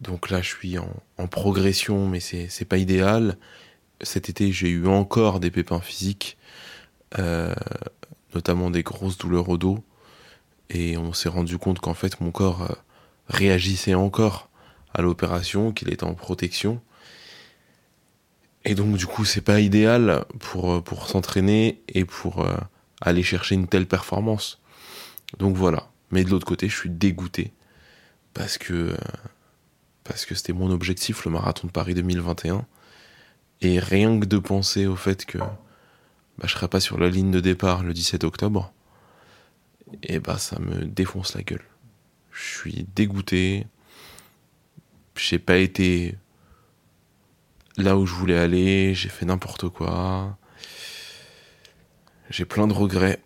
Donc 0.00 0.30
là, 0.30 0.40
je 0.40 0.48
suis 0.48 0.78
en, 0.78 1.26
progression, 1.26 2.08
mais 2.08 2.20
c'est 2.20 2.64
pas 2.64 2.78
idéal. 2.78 3.36
Cet 4.00 4.28
été, 4.28 4.52
j'ai 4.52 4.68
eu 4.68 4.86
encore 4.86 5.40
des 5.40 5.50
pépins 5.50 5.80
physiques, 5.80 6.38
euh, 7.18 7.54
notamment 8.34 8.70
des 8.70 8.82
grosses 8.82 9.18
douleurs 9.18 9.48
au 9.48 9.58
dos. 9.58 9.82
Et 10.70 10.96
on 10.96 11.12
s'est 11.12 11.28
rendu 11.28 11.58
compte 11.58 11.80
qu'en 11.80 11.94
fait, 11.94 12.20
mon 12.20 12.30
corps 12.30 12.62
euh, 12.62 12.74
réagissait 13.28 13.94
encore 13.94 14.50
à 14.94 15.02
l'opération, 15.02 15.72
qu'il 15.72 15.92
était 15.92 16.04
en 16.04 16.14
protection. 16.14 16.80
Et 18.64 18.74
donc, 18.74 18.96
du 18.96 19.06
coup, 19.06 19.24
c'est 19.24 19.40
pas 19.40 19.60
idéal 19.60 20.24
pour, 20.38 20.74
euh, 20.74 20.80
pour 20.80 21.08
s'entraîner 21.08 21.82
et 21.88 22.04
pour 22.04 22.46
aller 23.00 23.22
chercher 23.22 23.56
une 23.56 23.66
telle 23.66 23.86
performance. 23.86 24.60
Donc 25.38 25.56
voilà. 25.56 25.90
Mais 26.10 26.24
de 26.24 26.30
l'autre 26.30 26.46
côté, 26.46 26.68
je 26.68 26.76
suis 26.76 26.90
dégoûté 26.90 27.52
parce 28.32 28.58
que 28.58 28.94
parce 30.08 30.24
que 30.24 30.34
c'était 30.34 30.54
mon 30.54 30.70
objectif, 30.70 31.24
le 31.26 31.30
marathon 31.30 31.66
de 31.66 31.72
Paris 31.72 31.94
2021. 31.94 32.66
Et 33.60 33.78
rien 33.78 34.18
que 34.18 34.24
de 34.24 34.38
penser 34.38 34.86
au 34.86 34.96
fait 34.96 35.26
que 35.26 35.38
bah, 35.38 36.44
je 36.44 36.48
serai 36.48 36.68
pas 36.68 36.80
sur 36.80 36.98
la 36.98 37.10
ligne 37.10 37.30
de 37.30 37.40
départ 37.40 37.82
le 37.82 37.92
17 37.92 38.24
octobre, 38.24 38.72
et 40.02 40.18
bah 40.18 40.38
ça 40.38 40.58
me 40.60 40.84
défonce 40.86 41.34
la 41.34 41.42
gueule. 41.42 41.64
Je 42.32 42.58
suis 42.58 42.86
dégoûté. 42.94 43.66
J'ai 45.16 45.38
pas 45.38 45.56
été 45.56 46.16
là 47.76 47.96
où 47.98 48.06
je 48.06 48.14
voulais 48.14 48.38
aller, 48.38 48.94
j'ai 48.94 49.08
fait 49.08 49.26
n'importe 49.26 49.68
quoi. 49.68 50.38
J'ai 52.30 52.44
plein 52.44 52.66
de 52.66 52.72
regrets, 52.72 53.20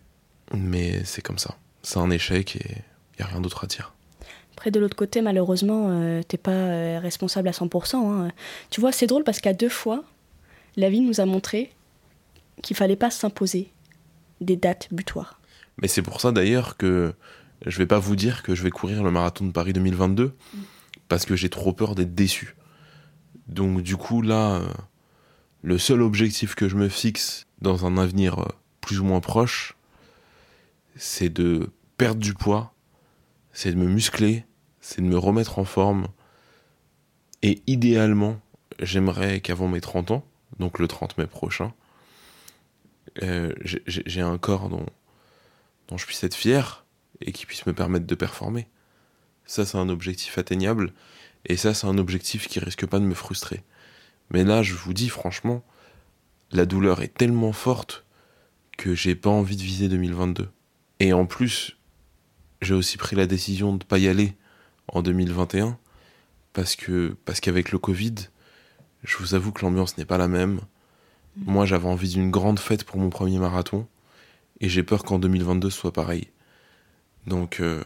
mais 0.53 1.03
c'est 1.05 1.21
comme 1.21 1.37
ça. 1.37 1.57
C'est 1.83 1.99
un 1.99 2.09
échec 2.09 2.55
et 2.55 2.81
y 3.19 3.21
a 3.21 3.27
rien 3.27 3.41
d'autre 3.41 3.63
à 3.63 3.67
dire. 3.67 3.93
Après, 4.63 4.71
de 4.71 4.79
l'autre 4.79 4.95
côté, 4.95 5.19
malheureusement, 5.19 5.87
euh, 5.89 6.21
t'es 6.25 6.37
pas 6.37 6.51
euh, 6.51 6.97
responsable 7.01 7.49
à 7.49 7.51
100%. 7.51 7.97
hein. 7.97 8.31
Tu 8.69 8.79
vois, 8.79 8.93
c'est 8.93 9.07
drôle 9.07 9.25
parce 9.25 9.41
qu'à 9.41 9.51
deux 9.51 9.67
fois, 9.67 10.05
la 10.77 10.89
vie 10.89 11.01
nous 11.01 11.19
a 11.19 11.25
montré 11.25 11.73
qu'il 12.61 12.77
fallait 12.77 12.95
pas 12.95 13.11
s'imposer 13.11 13.73
des 14.39 14.55
dates 14.55 14.87
butoirs. 14.93 15.41
Mais 15.81 15.89
c'est 15.89 16.01
pour 16.01 16.21
ça 16.21 16.31
d'ailleurs 16.31 16.77
que 16.77 17.13
je 17.65 17.77
vais 17.77 17.85
pas 17.85 17.99
vous 17.99 18.15
dire 18.15 18.41
que 18.41 18.55
je 18.55 18.63
vais 18.63 18.69
courir 18.69 19.03
le 19.03 19.11
marathon 19.11 19.45
de 19.45 19.51
Paris 19.51 19.73
2022 19.73 20.33
parce 21.09 21.25
que 21.25 21.35
j'ai 21.35 21.49
trop 21.49 21.73
peur 21.73 21.93
d'être 21.93 22.15
déçu. 22.15 22.55
Donc 23.49 23.81
du 23.81 23.97
coup 23.97 24.21
là, 24.21 24.61
euh, 24.61 24.67
le 25.61 25.77
seul 25.77 26.01
objectif 26.01 26.55
que 26.55 26.69
je 26.69 26.77
me 26.77 26.87
fixe 26.87 27.47
dans 27.61 27.85
un 27.85 27.97
avenir 27.97 28.39
euh, 28.39 28.47
plus 28.79 29.01
ou 29.01 29.03
moins 29.03 29.19
proche, 29.19 29.75
c'est 30.95 31.27
de 31.27 31.69
perdre 31.97 32.21
du 32.21 32.33
poids, 32.33 32.73
c'est 33.51 33.73
de 33.73 33.77
me 33.77 33.87
muscler, 33.87 34.45
c'est 34.83 35.01
de 35.01 35.07
me 35.07 35.17
remettre 35.17 35.59
en 35.59 35.63
forme. 35.65 36.09
Et 37.41 37.63
idéalement, 37.67 38.39
j'aimerais 38.79 39.39
qu'avant 39.39 39.69
mes 39.69 39.79
30 39.79 40.11
ans, 40.11 40.25
donc 40.59 40.77
le 40.77 40.87
30 40.89 41.17
mai 41.17 41.25
prochain, 41.25 41.73
euh, 43.23 43.53
j'ai- 43.63 44.21
un 44.21 44.37
corps 44.37 44.67
dont, 44.69 44.85
dont 45.87 45.97
je 45.97 46.05
puisse 46.05 46.23
être 46.25 46.35
fier 46.35 46.85
et 47.21 47.31
qui 47.31 47.45
puisse 47.45 47.65
me 47.65 47.73
permettre 47.73 48.05
de 48.05 48.15
performer. 48.15 48.67
Ça, 49.45 49.65
c'est 49.65 49.77
un 49.77 49.87
objectif 49.87 50.37
atteignable. 50.37 50.93
Et 51.45 51.55
ça, 51.55 51.73
c'est 51.73 51.87
un 51.87 51.97
objectif 51.97 52.47
qui 52.47 52.59
risque 52.59 52.85
pas 52.85 52.99
de 52.99 53.05
me 53.05 53.13
frustrer. 53.13 53.63
Mais 54.31 54.43
là, 54.43 54.63
je 54.63 54.73
vous 54.73 54.93
dis 54.93 55.09
franchement, 55.09 55.63
la 56.51 56.65
douleur 56.65 57.01
est 57.01 57.13
tellement 57.13 57.53
forte 57.53 58.05
que 58.77 58.95
j'ai 58.95 59.15
pas 59.15 59.29
envie 59.29 59.55
de 59.55 59.61
viser 59.61 59.87
2022. 59.87 60.49
Et 60.99 61.13
en 61.13 61.25
plus, 61.25 61.77
j'ai 62.61 62.73
aussi 62.73 62.97
pris 62.97 63.15
la 63.15 63.27
décision 63.27 63.75
de 63.75 63.83
pas 63.85 63.97
y 63.97 64.07
aller 64.09 64.35
en 64.87 65.01
2021 65.01 65.77
parce 66.53 66.75
que 66.75 67.15
parce 67.25 67.39
qu'avec 67.39 67.71
le 67.71 67.79
Covid, 67.79 68.15
je 69.03 69.17
vous 69.17 69.35
avoue 69.35 69.51
que 69.51 69.65
l'ambiance 69.65 69.97
n'est 69.97 70.05
pas 70.05 70.17
la 70.17 70.27
même. 70.27 70.61
Moi, 71.35 71.65
j'avais 71.65 71.87
envie 71.87 72.09
d'une 72.09 72.29
grande 72.31 72.59
fête 72.59 72.83
pour 72.83 72.97
mon 72.97 73.09
premier 73.09 73.39
marathon 73.39 73.87
et 74.61 74.69
j'ai 74.69 74.83
peur 74.83 75.03
qu'en 75.03 75.19
2022 75.19 75.69
ce 75.69 75.77
soit 75.77 75.93
pareil. 75.93 76.27
Donc, 77.25 77.59
euh, 77.59 77.83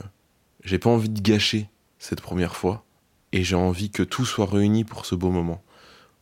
j'ai 0.63 0.80
pas 0.80 0.89
envie 0.89 1.10
de 1.10 1.22
gâcher 1.22 1.70
cette 1.98 2.22
première 2.22 2.56
fois 2.56 2.84
et 3.32 3.44
j'ai 3.44 3.56
envie 3.56 3.89
que 3.89 4.04
tout 4.04 4.25
soit 4.25 4.46
réuni 4.46 4.84
pour 4.84 5.06
ce 5.06 5.16
beau 5.16 5.32
moment. 5.32 5.63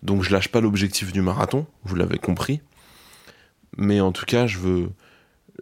Donc, 0.03 0.21
je 0.21 0.31
lâche 0.31 0.49
pas 0.49 0.61
l'objectif 0.61 1.11
du 1.11 1.21
marathon, 1.21 1.65
vous 1.83 1.95
l'avez 1.95 2.19
compris, 2.19 2.61
mais 3.77 4.01
en 4.01 4.11
tout 4.11 4.25
cas, 4.25 4.45
je 4.45 4.59
veux, 4.59 4.91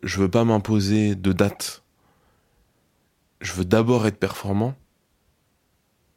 je 0.03 0.19
veux 0.19 0.29
pas 0.29 0.43
m'imposer 0.43 1.15
de 1.15 1.31
date. 1.31 1.83
Je 3.39 3.53
veux 3.53 3.65
d'abord 3.65 4.05
être 4.05 4.17
performant 4.17 4.75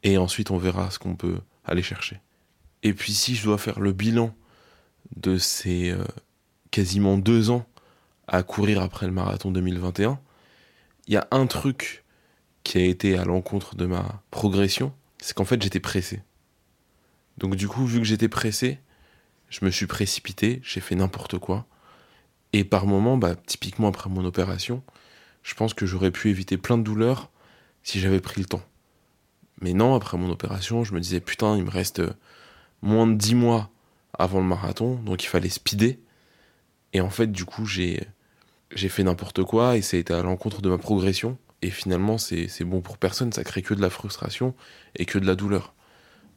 et 0.07 0.17
ensuite 0.17 0.51
on 0.51 0.57
verra 0.57 0.89
ce 0.89 0.99
qu'on 0.99 1.15
peut 1.15 1.39
aller 1.65 1.83
chercher. 1.83 2.21
Et 2.83 2.93
puis, 2.93 3.13
si 3.13 3.35
je 3.35 3.43
dois 3.43 3.57
faire 3.57 3.79
le 3.79 3.91
bilan 3.91 4.33
de 5.15 5.37
ces 5.37 5.91
euh, 5.91 6.03
quasiment 6.71 7.17
deux 7.17 7.49
ans 7.49 7.65
à 8.27 8.43
courir 8.43 8.81
après 8.81 9.05
le 9.05 9.11
marathon 9.11 9.51
2021, 9.51 10.19
il 11.07 11.13
y 11.13 11.17
a 11.17 11.27
un 11.31 11.45
truc 11.45 12.05
qui 12.63 12.77
a 12.77 12.85
été 12.85 13.17
à 13.17 13.25
l'encontre 13.25 13.75
de 13.75 13.85
ma 13.85 14.21
progression, 14.31 14.93
c'est 15.19 15.33
qu'en 15.33 15.45
fait 15.45 15.61
j'étais 15.61 15.79
pressé. 15.79 16.21
Donc 17.37 17.55
du 17.55 17.67
coup, 17.67 17.85
vu 17.85 17.99
que 17.99 18.05
j'étais 18.05 18.29
pressé, 18.29 18.79
je 19.49 19.63
me 19.65 19.71
suis 19.71 19.87
précipité, 19.87 20.61
j'ai 20.63 20.81
fait 20.81 20.95
n'importe 20.95 21.37
quoi. 21.37 21.65
Et 22.53 22.63
par 22.63 22.85
moments, 22.85 23.17
bah, 23.17 23.35
typiquement 23.35 23.89
après 23.89 24.09
mon 24.09 24.23
opération, 24.23 24.83
je 25.43 25.53
pense 25.53 25.73
que 25.73 25.85
j'aurais 25.85 26.11
pu 26.11 26.29
éviter 26.29 26.57
plein 26.57 26.77
de 26.77 26.83
douleurs 26.83 27.29
si 27.83 27.99
j'avais 27.99 28.21
pris 28.21 28.41
le 28.41 28.45
temps. 28.45 28.63
Mais 29.61 29.73
non, 29.73 29.95
après 29.95 30.17
mon 30.17 30.29
opération, 30.29 30.83
je 30.83 30.93
me 30.93 30.99
disais 30.99 31.19
putain, 31.19 31.57
il 31.57 31.63
me 31.63 31.69
reste 31.69 31.99
euh, 31.99 32.13
moins 32.81 33.07
de 33.07 33.15
10 33.15 33.35
mois 33.35 33.69
avant 34.17 34.39
le 34.39 34.45
marathon, 34.45 34.95
donc 34.95 35.23
il 35.23 35.27
fallait 35.27 35.49
speeder. 35.49 35.97
Et 36.93 37.01
en 37.01 37.09
fait, 37.09 37.31
du 37.31 37.45
coup, 37.45 37.65
j'ai 37.65 38.07
j'ai 38.75 38.89
fait 38.89 39.03
n'importe 39.03 39.43
quoi 39.43 39.77
et 39.77 39.81
ça 39.81 39.97
a 39.97 39.99
été 39.99 40.13
à 40.13 40.21
l'encontre 40.21 40.61
de 40.61 40.69
ma 40.69 40.77
progression. 40.77 41.37
Et 41.61 41.71
finalement, 41.71 42.17
c'est 42.17 42.47
c'est 42.47 42.65
bon 42.65 42.81
pour 42.81 42.97
personne, 42.97 43.31
ça 43.33 43.43
crée 43.43 43.61
que 43.61 43.73
de 43.73 43.81
la 43.81 43.89
frustration 43.89 44.53
et 44.95 45.05
que 45.05 45.19
de 45.19 45.25
la 45.25 45.35
douleur. 45.35 45.73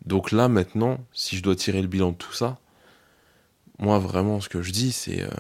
Donc 0.06 0.32
là, 0.32 0.48
maintenant, 0.48 0.98
si 1.12 1.36
je 1.36 1.42
dois 1.42 1.56
tirer 1.56 1.82
le 1.82 1.88
bilan 1.88 2.12
de 2.12 2.16
tout 2.16 2.32
ça, 2.32 2.58
moi, 3.78 3.98
vraiment, 3.98 4.40
ce 4.40 4.48
que 4.48 4.62
je 4.62 4.72
dis, 4.72 4.92
c'est 4.92 5.22
euh, 5.22 5.30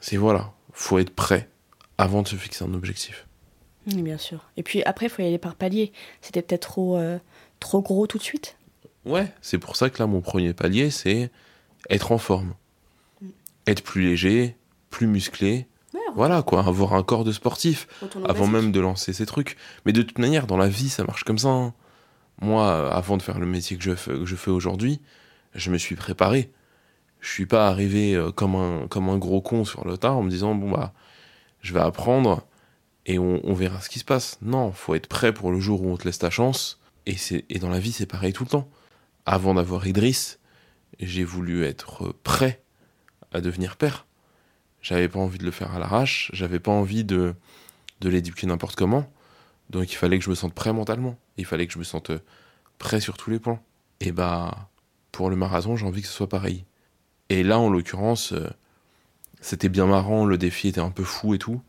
c'est 0.00 0.16
voilà, 0.16 0.52
faut 0.72 0.98
être 0.98 1.14
prêt 1.14 1.48
avant 1.98 2.22
de 2.22 2.28
se 2.28 2.36
fixer 2.36 2.64
un 2.64 2.74
objectif. 2.74 3.25
Oui, 3.86 4.02
bien 4.02 4.18
sûr. 4.18 4.40
Et 4.56 4.62
puis 4.62 4.82
après, 4.82 5.06
il 5.06 5.08
faut 5.08 5.22
y 5.22 5.26
aller 5.26 5.38
par 5.38 5.54
palier. 5.54 5.92
C'était 6.20 6.42
peut-être 6.42 6.68
trop, 6.68 6.96
euh, 6.96 7.18
trop 7.60 7.82
gros 7.82 8.06
tout 8.06 8.18
de 8.18 8.22
suite. 8.22 8.56
Ouais, 9.04 9.32
c'est 9.40 9.58
pour 9.58 9.76
ça 9.76 9.90
que 9.90 9.98
là, 10.00 10.06
mon 10.06 10.20
premier 10.20 10.52
palier, 10.52 10.90
c'est 10.90 11.30
être 11.88 12.10
en 12.12 12.18
forme. 12.18 12.54
Être 13.66 13.82
plus 13.82 14.02
léger, 14.02 14.56
plus 14.90 15.06
musclé. 15.06 15.66
Voilà, 16.14 16.42
quoi, 16.42 16.64
avoir 16.66 16.94
un 16.94 17.02
corps 17.02 17.24
de 17.24 17.32
sportif. 17.32 17.86
avant 18.24 18.46
même 18.46 18.72
de 18.72 18.80
lancer 18.80 19.12
ces 19.12 19.26
trucs. 19.26 19.56
Mais 19.84 19.92
de 19.92 20.02
toute 20.02 20.18
manière, 20.18 20.46
dans 20.46 20.56
la 20.56 20.68
vie, 20.68 20.88
ça 20.88 21.04
marche 21.04 21.24
comme 21.24 21.38
ça. 21.38 21.48
hein. 21.48 21.74
Moi, 22.40 22.64
euh, 22.66 22.90
avant 22.90 23.16
de 23.16 23.22
faire 23.22 23.38
le 23.38 23.46
métier 23.46 23.76
que 23.76 23.82
je 23.82 23.94
fais, 23.94 24.12
que 24.12 24.24
je 24.24 24.36
fais 24.36 24.50
aujourd'hui, 24.50 25.00
je 25.54 25.70
me 25.70 25.78
suis 25.78 25.94
préparé. 25.94 26.50
Je 27.20 27.30
suis 27.30 27.46
pas 27.46 27.68
arrivé 27.68 28.14
euh, 28.14 28.30
comme 28.32 28.54
un, 28.56 28.86
comme 28.88 29.08
un 29.10 29.18
gros 29.18 29.40
con 29.40 29.64
sur 29.64 29.86
le 29.86 29.96
tas 29.98 30.12
en 30.12 30.22
me 30.22 30.30
disant, 30.30 30.54
bon, 30.54 30.70
bah, 30.70 30.92
je 31.60 31.72
vais 31.74 31.80
apprendre 31.80 32.46
et 33.06 33.18
on, 33.20 33.54
verra 33.54 33.80
ce 33.80 33.88
qui 33.88 34.00
se 34.00 34.04
passe. 34.04 34.38
Non, 34.42 34.72
faut 34.72 34.96
être 34.96 35.06
prêt 35.06 35.32
pour 35.32 35.52
le 35.52 35.60
jour 35.60 35.82
où 35.82 35.88
on 35.88 35.96
te 35.96 36.04
laisse 36.04 36.18
ta 36.18 36.30
chance. 36.30 36.80
Et, 37.06 37.16
et 37.48 37.58
dans 37.60 37.70
la 37.70 37.78
vie, 37.78 37.92
c'est 37.92 38.06
pareil 38.06 38.32
tout 38.32 38.42
le 38.42 38.50
temps. 38.50 38.68
Avant 39.26 39.54
d'avoir 39.54 39.86
Idriss, 39.86 40.40
j'ai 40.98 41.22
voulu 41.22 41.64
être 41.64 42.12
prêt 42.24 42.62
à 43.32 43.40
devenir 43.40 43.76
père. 43.76 44.06
J'avais 44.82 45.08
pas 45.08 45.20
envie 45.20 45.38
de 45.38 45.44
le 45.44 45.52
faire 45.52 45.72
à 45.72 45.78
l'arrache, 45.78 46.30
j'avais 46.32 46.58
pas 46.58 46.72
envie 46.72 47.04
de, 47.04 47.34
de 48.00 48.08
l'éduquer 48.08 48.48
n'importe 48.48 48.76
comment. 48.76 49.08
Donc 49.70 49.92
il 49.92 49.96
fallait 49.96 50.18
que 50.18 50.24
je 50.24 50.30
me 50.30 50.34
sente 50.34 50.54
prêt 50.54 50.72
mentalement. 50.72 51.16
Il 51.36 51.44
fallait 51.44 51.66
que 51.66 51.72
je 51.72 51.78
me 51.78 51.84
sente 51.84 52.10
prêt 52.78 53.00
sur 53.00 53.16
tous 53.16 53.30
les 53.30 53.38
plans. 53.38 53.62
Et 54.00 54.10
bah, 54.10 54.68
pour 55.12 55.30
le 55.30 55.36
marathon, 55.36 55.76
j'ai 55.76 55.86
envie 55.86 56.02
que 56.02 56.08
ce 56.08 56.12
soit 56.12 56.28
pareil. 56.28 56.64
Et 57.28 57.42
là, 57.42 57.58
en 57.58 57.70
l'occurrence, 57.70 58.32
euh, 58.32 58.48
c'était 59.40 59.68
bien 59.68 59.86
marrant, 59.86 60.24
le 60.24 60.38
défi 60.38 60.68
était 60.68 60.80
un 60.80 60.90
peu 60.90 61.04
fou 61.04 61.34
et 61.34 61.38
tout, 61.38 61.62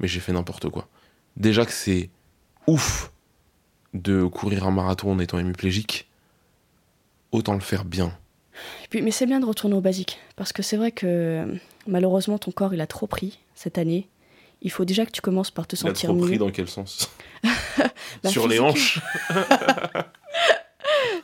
mais 0.00 0.08
j'ai 0.08 0.20
fait 0.20 0.32
n'importe 0.32 0.68
quoi. 0.68 0.88
Déjà 1.36 1.64
que 1.64 1.72
c'est 1.72 2.10
ouf 2.66 3.12
de 3.94 4.24
courir 4.24 4.66
un 4.66 4.70
marathon 4.70 5.12
en 5.12 5.18
étant 5.18 5.38
hémiplégique, 5.38 6.08
autant 7.32 7.54
le 7.54 7.60
faire 7.60 7.84
bien. 7.84 8.16
Et 8.84 8.88
puis, 8.88 9.02
mais 9.02 9.10
c'est 9.10 9.26
bien 9.26 9.40
de 9.40 9.46
retourner 9.46 9.74
au 9.76 9.80
basique. 9.80 10.18
Parce 10.36 10.52
que 10.52 10.62
c'est 10.62 10.76
vrai 10.76 10.92
que 10.92 11.46
malheureusement, 11.86 12.38
ton 12.38 12.50
corps, 12.50 12.74
il 12.74 12.80
a 12.80 12.86
trop 12.86 13.06
pris 13.06 13.38
cette 13.54 13.78
année. 13.78 14.08
Il 14.62 14.70
faut 14.70 14.84
déjà 14.84 15.06
que 15.06 15.10
tu 15.10 15.22
commences 15.22 15.50
par 15.50 15.66
te 15.66 15.74
Il 15.76 15.78
a 15.78 15.82
sentir 15.82 16.10
trop 16.10 16.18
mieux. 16.18 16.26
pris 16.26 16.38
dans 16.38 16.50
quel 16.50 16.68
sens? 16.68 17.10
Bah, 18.22 18.28
Sur 18.28 18.46
les 18.48 18.58
hanches. 18.60 19.00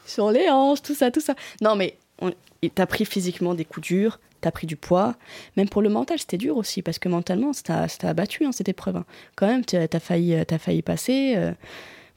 Sur 0.07 0.31
les 0.31 0.49
hanches, 0.49 0.83
tout 0.83 0.95
ça, 0.95 1.11
tout 1.11 1.21
ça. 1.21 1.35
Non, 1.61 1.77
mais 1.77 1.97
on- 2.21 2.33
t'as 2.75 2.87
pris 2.87 3.05
physiquement 3.05 3.55
des 3.55 3.65
coups 3.65 3.87
durs, 3.89 4.21
t'as 4.47 4.53
pris 4.53 4.69
du 4.69 4.77
poids. 4.77 5.17
Même 5.57 5.69
pour 5.69 5.83
le 5.83 5.89
mental, 5.89 6.21
c'était 6.21 6.39
dur 6.39 6.57
aussi, 6.57 6.81
parce 6.81 7.01
que 7.01 7.09
mentalement, 7.09 7.53
ça 7.53 7.89
t'a 7.89 8.09
abattu, 8.09 8.45
hein, 8.45 8.53
cette 8.53 8.69
épreuve. 8.69 8.97
hein. 8.97 9.05
Quand 9.35 9.49
même, 9.49 9.65
t'as 9.65 9.89
failli, 9.99 10.35
euh, 10.35 10.45
failli 10.59 10.83
passer. 10.83 11.35
euh, 11.37 11.53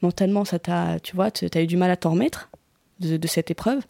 mentalement, 0.00 0.44
ça 0.44 0.60
t'a, 0.60 1.00
tu 1.00 1.16
vois, 1.16 1.32
t'as 1.32 1.60
eu 1.60 1.66
du 1.66 1.76
mal 1.76 1.90
à 1.90 1.96
t'en 1.96 2.12
remettre 2.12 2.48
de, 3.00 3.26
cette 3.26 3.50
épreuve. 3.50 3.80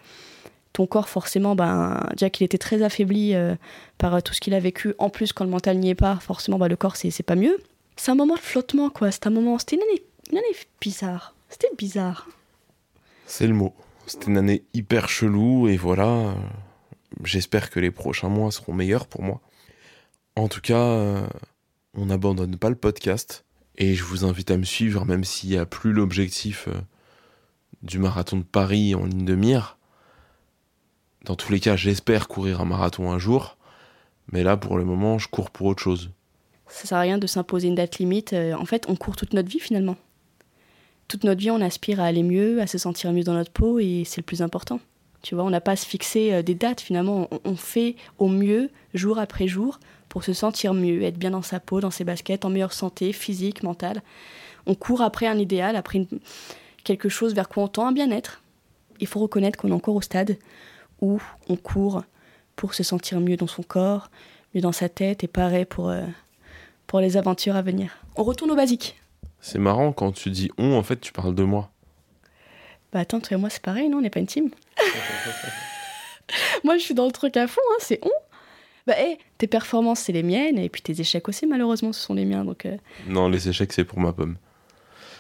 Ton 0.73 0.87
corps, 0.87 1.11
forcément, 1.11 1.54
ben, 1.54 2.09
déjà 2.12 2.30
qu'il 2.30 2.44
était 2.47 2.59
très 2.59 2.82
affaibli 2.82 3.35
euh, 3.35 3.56
par 3.99 4.23
tout 4.23 4.32
ce 4.32 4.40
qu'il 4.40 4.54
a 4.54 4.61
vécu. 4.61 4.94
En 4.99 5.11
plus, 5.11 5.35
quand 5.35 5.44
le 5.44 5.50
mental 5.50 5.76
n'y 5.78 5.90
est 5.90 5.94
pas, 5.94 6.16
forcément, 6.16 6.59
ben, 6.59 6.68
le 6.68 6.76
corps, 6.76 6.97
c'est 6.97 7.23
pas 7.23 7.37
mieux. 7.37 7.59
C'est 7.97 8.11
un 8.11 8.14
moment 8.14 8.37
de 8.37 8.40
flottement, 8.40 8.88
quoi. 8.88 9.11
C'est 9.11 9.26
un 9.26 9.30
moment, 9.30 9.59
c'était 9.59 9.76
une 9.76 9.82
année, 9.82 10.02
une 10.32 10.38
année 10.38 10.56
bizarre. 10.80 11.35
C'était 11.50 11.68
bizarre. 11.76 12.26
C'est 13.26 13.47
le 13.47 13.52
mot. 13.52 13.75
C'était 14.06 14.28
une 14.28 14.38
année 14.38 14.62
hyper 14.73 15.11
chelou 15.11 15.68
et 15.68 15.76
voilà. 15.76 16.35
J'espère 17.25 17.71
que 17.71 17.81
les 17.81 17.91
prochains 17.91 18.29
mois 18.29 18.50
seront 18.50 18.73
meilleurs 18.73 19.07
pour 19.07 19.23
moi. 19.23 19.41
En 20.37 20.49
tout 20.49 20.61
cas, 20.61 20.81
euh, 20.81 21.27
on 21.95 22.07
n'abandonne 22.07 22.57
pas 22.57 22.71
le 22.71 22.77
podcast 22.77 23.45
et 23.77 23.95
je 23.95 24.05
vous 24.05 24.25
invite 24.25 24.50
à 24.50 24.57
me 24.57 24.65
suivre 24.65 25.05
même 25.05 25.25
s'il 25.25 25.50
n'y 25.50 25.57
a 25.57 25.67
plus 25.67 25.93
l'objectif 25.93 26.69
euh, 26.69 26.81
du 27.83 27.99
marathon 27.99 28.39
de 28.39 28.43
Paris 28.43 28.95
en 28.95 29.05
ligne 29.05 29.25
de 29.25 29.35
mire. 29.35 29.77
Dans 31.25 31.37
tous 31.37 31.53
les 31.53 31.61
cas, 31.61 31.77
j'espère 31.77 32.29
courir 32.29 32.61
un 32.61 32.65
marathon 32.65 33.11
un 33.11 33.19
jour. 33.19 33.57
Mais 34.33 34.43
là, 34.43 34.57
pour 34.57 34.79
le 34.79 34.85
moment, 34.85 35.19
je 35.19 35.29
cours 35.29 35.50
pour 35.50 35.67
autre 35.67 35.83
chose. 35.83 36.11
Ça 36.69 36.87
sert 36.87 36.99
à 36.99 37.03
rien 37.03 37.19
de 37.19 37.27
s'imposer 37.27 37.69
une 37.69 37.75
date 37.75 37.99
limite. 37.99 38.33
Euh, 38.33 38.55
En 38.55 38.65
fait, 38.65 38.87
on 38.89 38.97
court 38.97 39.17
toute 39.17 39.35
notre 39.35 39.49
vie 39.49 39.61
finalement. 39.61 39.97
Toute 41.09 41.25
notre 41.25 41.41
vie, 41.41 41.50
on 41.50 41.61
aspire 41.61 42.00
à 42.00 42.05
aller 42.05 42.23
mieux, 42.23 42.61
à 42.61 42.67
se 42.69 42.79
sentir 42.79 43.12
mieux 43.12 43.25
dans 43.25 43.35
notre 43.35 43.50
peau 43.50 43.81
et 43.81 44.05
c'est 44.07 44.21
le 44.21 44.25
plus 44.25 44.43
important. 44.43 44.79
Tu 45.23 45.35
vois, 45.35 45.45
on 45.45 45.50
n'a 45.50 45.61
pas 45.61 45.73
à 45.73 45.77
se 45.77 45.87
fixer 45.87 46.33
euh, 46.33 46.43
des 46.43 46.55
dates 46.55 46.81
finalement. 46.81 47.29
On, 47.45 47.57
fait 47.57 47.97
au 48.19 48.29
mieux 48.29 48.71
jour 48.95 49.19
après 49.19 49.47
jour 49.47 49.79
pour 50.09 50.25
se 50.25 50.33
sentir 50.33 50.75
mieux, 50.75 51.03
être 51.03 51.19
bien 51.19 51.31
dans 51.31 51.43
sa 51.43 51.61
peau, 51.61 51.81
dans 51.81 51.91
ses 51.91 52.05
baskets, 52.05 52.45
en 52.45 52.50
meilleure 52.50 52.73
santé 52.73 53.12
physique, 53.12 53.62
mentale. 53.62 54.03
On 54.67 54.75
court 54.75 55.03
après 55.03 55.27
un 55.27 55.39
idéal, 55.39 55.77
après 55.77 56.07
quelque 56.85 57.09
chose 57.09 57.35
vers 57.35 57.49
quoi 57.49 57.65
on 57.65 57.69
tend 57.69 57.87
un 57.87 57.93
bien-être. 57.93 58.43
Il 58.99 59.07
faut 59.07 59.21
reconnaître 59.21 59.59
qu'on 59.59 59.69
est 59.69 59.73
encore 59.73 59.97
au 59.97 60.00
stade 60.00 60.37
où 61.00 61.21
on 61.49 61.57
court 61.57 62.03
pour 62.57 62.75
se 62.75 62.83
sentir 62.83 63.21
mieux 63.21 63.37
dans 63.37 63.47
son 63.47 63.62
corps, 63.62 64.11
mieux 64.55 64.61
dans 64.61 64.73
sa 64.73 64.89
tête 64.89 65.25
et 65.25 65.29
pareil 65.29 65.65
pour, 65.65 65.89
euh, 65.89 66.03
pour 66.87 67.00
les 67.00 67.17
aventures 67.17 67.57
à 67.57 67.62
venir. 67.62 67.97
On 68.17 68.25
retourne 68.25 68.50
au 68.50 68.57
basique. 68.57 69.00
C'est 69.41 69.59
marrant 69.59 69.93
quand 69.93 70.12
tu 70.12 70.31
dis 70.31 70.50
on, 70.59 70.75
en 70.75 70.83
fait, 70.83 71.00
tu 71.00 71.12
parles 71.12 71.35
de 71.35 71.45
moi. 71.45 71.71
Bah 72.92 73.00
attends, 73.00 73.20
toi 73.20 73.37
et 73.37 73.40
moi 73.40 73.50
c'est 73.50 73.62
pareil, 73.62 73.88
non 73.88 73.99
On 73.99 74.00
n'est 74.00 74.11
pas 74.11 74.20
une 74.20 74.26
team 74.26 74.50
Moi 76.64 76.76
je 76.78 76.82
suis 76.82 76.94
dans 76.94 77.06
le 77.06 77.12
truc 77.12 77.37
à 77.37 77.47
fond, 77.47 77.61
hein, 77.73 77.76
c'est 77.80 77.99
on. 78.02 78.11
Bah 78.87 78.94
hé, 79.00 79.18
tes 79.38 79.47
performances 79.47 80.00
c'est 80.00 80.12
les 80.12 80.23
miennes 80.23 80.59
et 80.59 80.68
puis 80.68 80.80
tes 80.82 80.99
échecs 81.00 81.28
aussi 81.28 81.47
malheureusement 81.47 81.92
ce 81.92 82.00
sont 82.00 82.14
les 82.14 82.25
miens 82.25 82.44
donc... 82.44 82.66
euh, 82.66 82.76
Non, 83.06 83.28
les 83.28 83.49
échecs, 83.49 83.73
c'est 83.73 83.85
pour 83.85 84.00
ma 84.00 84.12
pomme. 84.12 84.37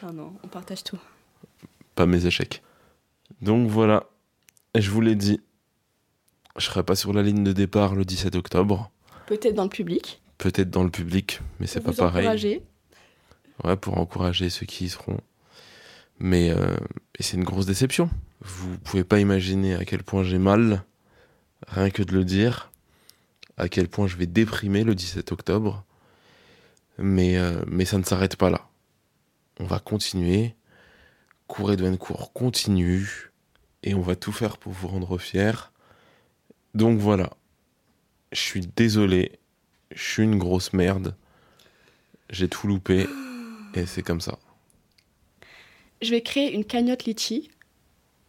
Ah 0.02 0.12
non, 0.12 0.32
on 0.42 0.48
partage 0.48 0.82
tout. 0.82 0.98
pas 1.94 2.06
mes 2.06 2.24
échecs. 2.26 2.62
Donc 3.42 3.68
voilà, 3.68 4.04
je 4.76 4.90
vous 4.90 5.00
l'ai 5.00 5.14
dit, 5.14 5.40
je 6.56 6.64
serai 6.64 6.82
pas 6.82 6.94
sur 6.96 7.12
la 7.12 7.22
ligne 7.22 7.44
de 7.44 7.52
départ 7.52 7.94
le 7.94 8.04
17 8.04 8.34
octobre, 8.34 8.90
Peut-être 9.26 9.54
dans 9.54 9.62
le 9.64 9.68
public. 9.70 10.20
peut-être 10.38 10.70
dans 10.70 10.82
le 10.82 10.90
public, 10.90 11.40
mais 11.60 11.66
c'est 11.66 11.80
pour 11.80 11.94
pas 11.94 12.02
vous 12.06 12.08
pareil. 12.08 12.22
encourager. 12.26 12.62
Ouais, 13.62 13.76
pour 13.76 13.98
encourager 13.98 14.48
ceux 14.50 14.66
qui 14.66 14.86
y 14.86 14.88
seront. 14.88 15.18
Mais 16.20 16.50
euh, 16.50 16.76
c'est 17.18 17.36
une 17.36 17.44
grosse 17.44 17.66
déception. 17.66 18.10
Vous 18.42 18.78
pouvez 18.78 19.04
pas 19.04 19.18
imaginer 19.18 19.74
à 19.74 19.84
quel 19.84 20.02
point 20.02 20.22
j'ai 20.22 20.38
mal, 20.38 20.84
rien 21.66 21.90
que 21.90 22.02
de 22.02 22.12
le 22.12 22.24
dire, 22.24 22.70
à 23.56 23.68
quel 23.68 23.88
point 23.88 24.06
je 24.06 24.16
vais 24.16 24.26
déprimer 24.26 24.84
le 24.84 24.94
17 24.94 25.32
octobre. 25.32 25.84
Mais, 26.98 27.38
euh, 27.38 27.62
mais 27.66 27.86
ça 27.86 27.98
ne 27.98 28.04
s'arrête 28.04 28.36
pas 28.36 28.50
là. 28.50 28.68
On 29.58 29.64
va 29.64 29.78
continuer. 29.78 30.54
Cours 31.46 31.72
et 31.72 31.96
cours 31.98 32.32
continue. 32.32 33.32
Et 33.82 33.94
on 33.94 34.02
va 34.02 34.14
tout 34.14 34.32
faire 34.32 34.58
pour 34.58 34.72
vous 34.72 34.88
rendre 34.88 35.16
fiers. 35.18 35.70
Donc 36.74 36.98
voilà. 36.98 37.30
Je 38.32 38.40
suis 38.40 38.60
désolé. 38.60 39.38
Je 39.94 40.02
suis 40.02 40.22
une 40.22 40.38
grosse 40.38 40.72
merde. 40.74 41.16
J'ai 42.28 42.48
tout 42.48 42.68
loupé. 42.68 43.06
Et 43.74 43.86
c'est 43.86 44.02
comme 44.02 44.20
ça. 44.20 44.38
Je 46.02 46.10
vais 46.10 46.22
créer 46.22 46.52
une 46.52 46.64
cagnotte 46.64 47.04
litchi 47.04 47.50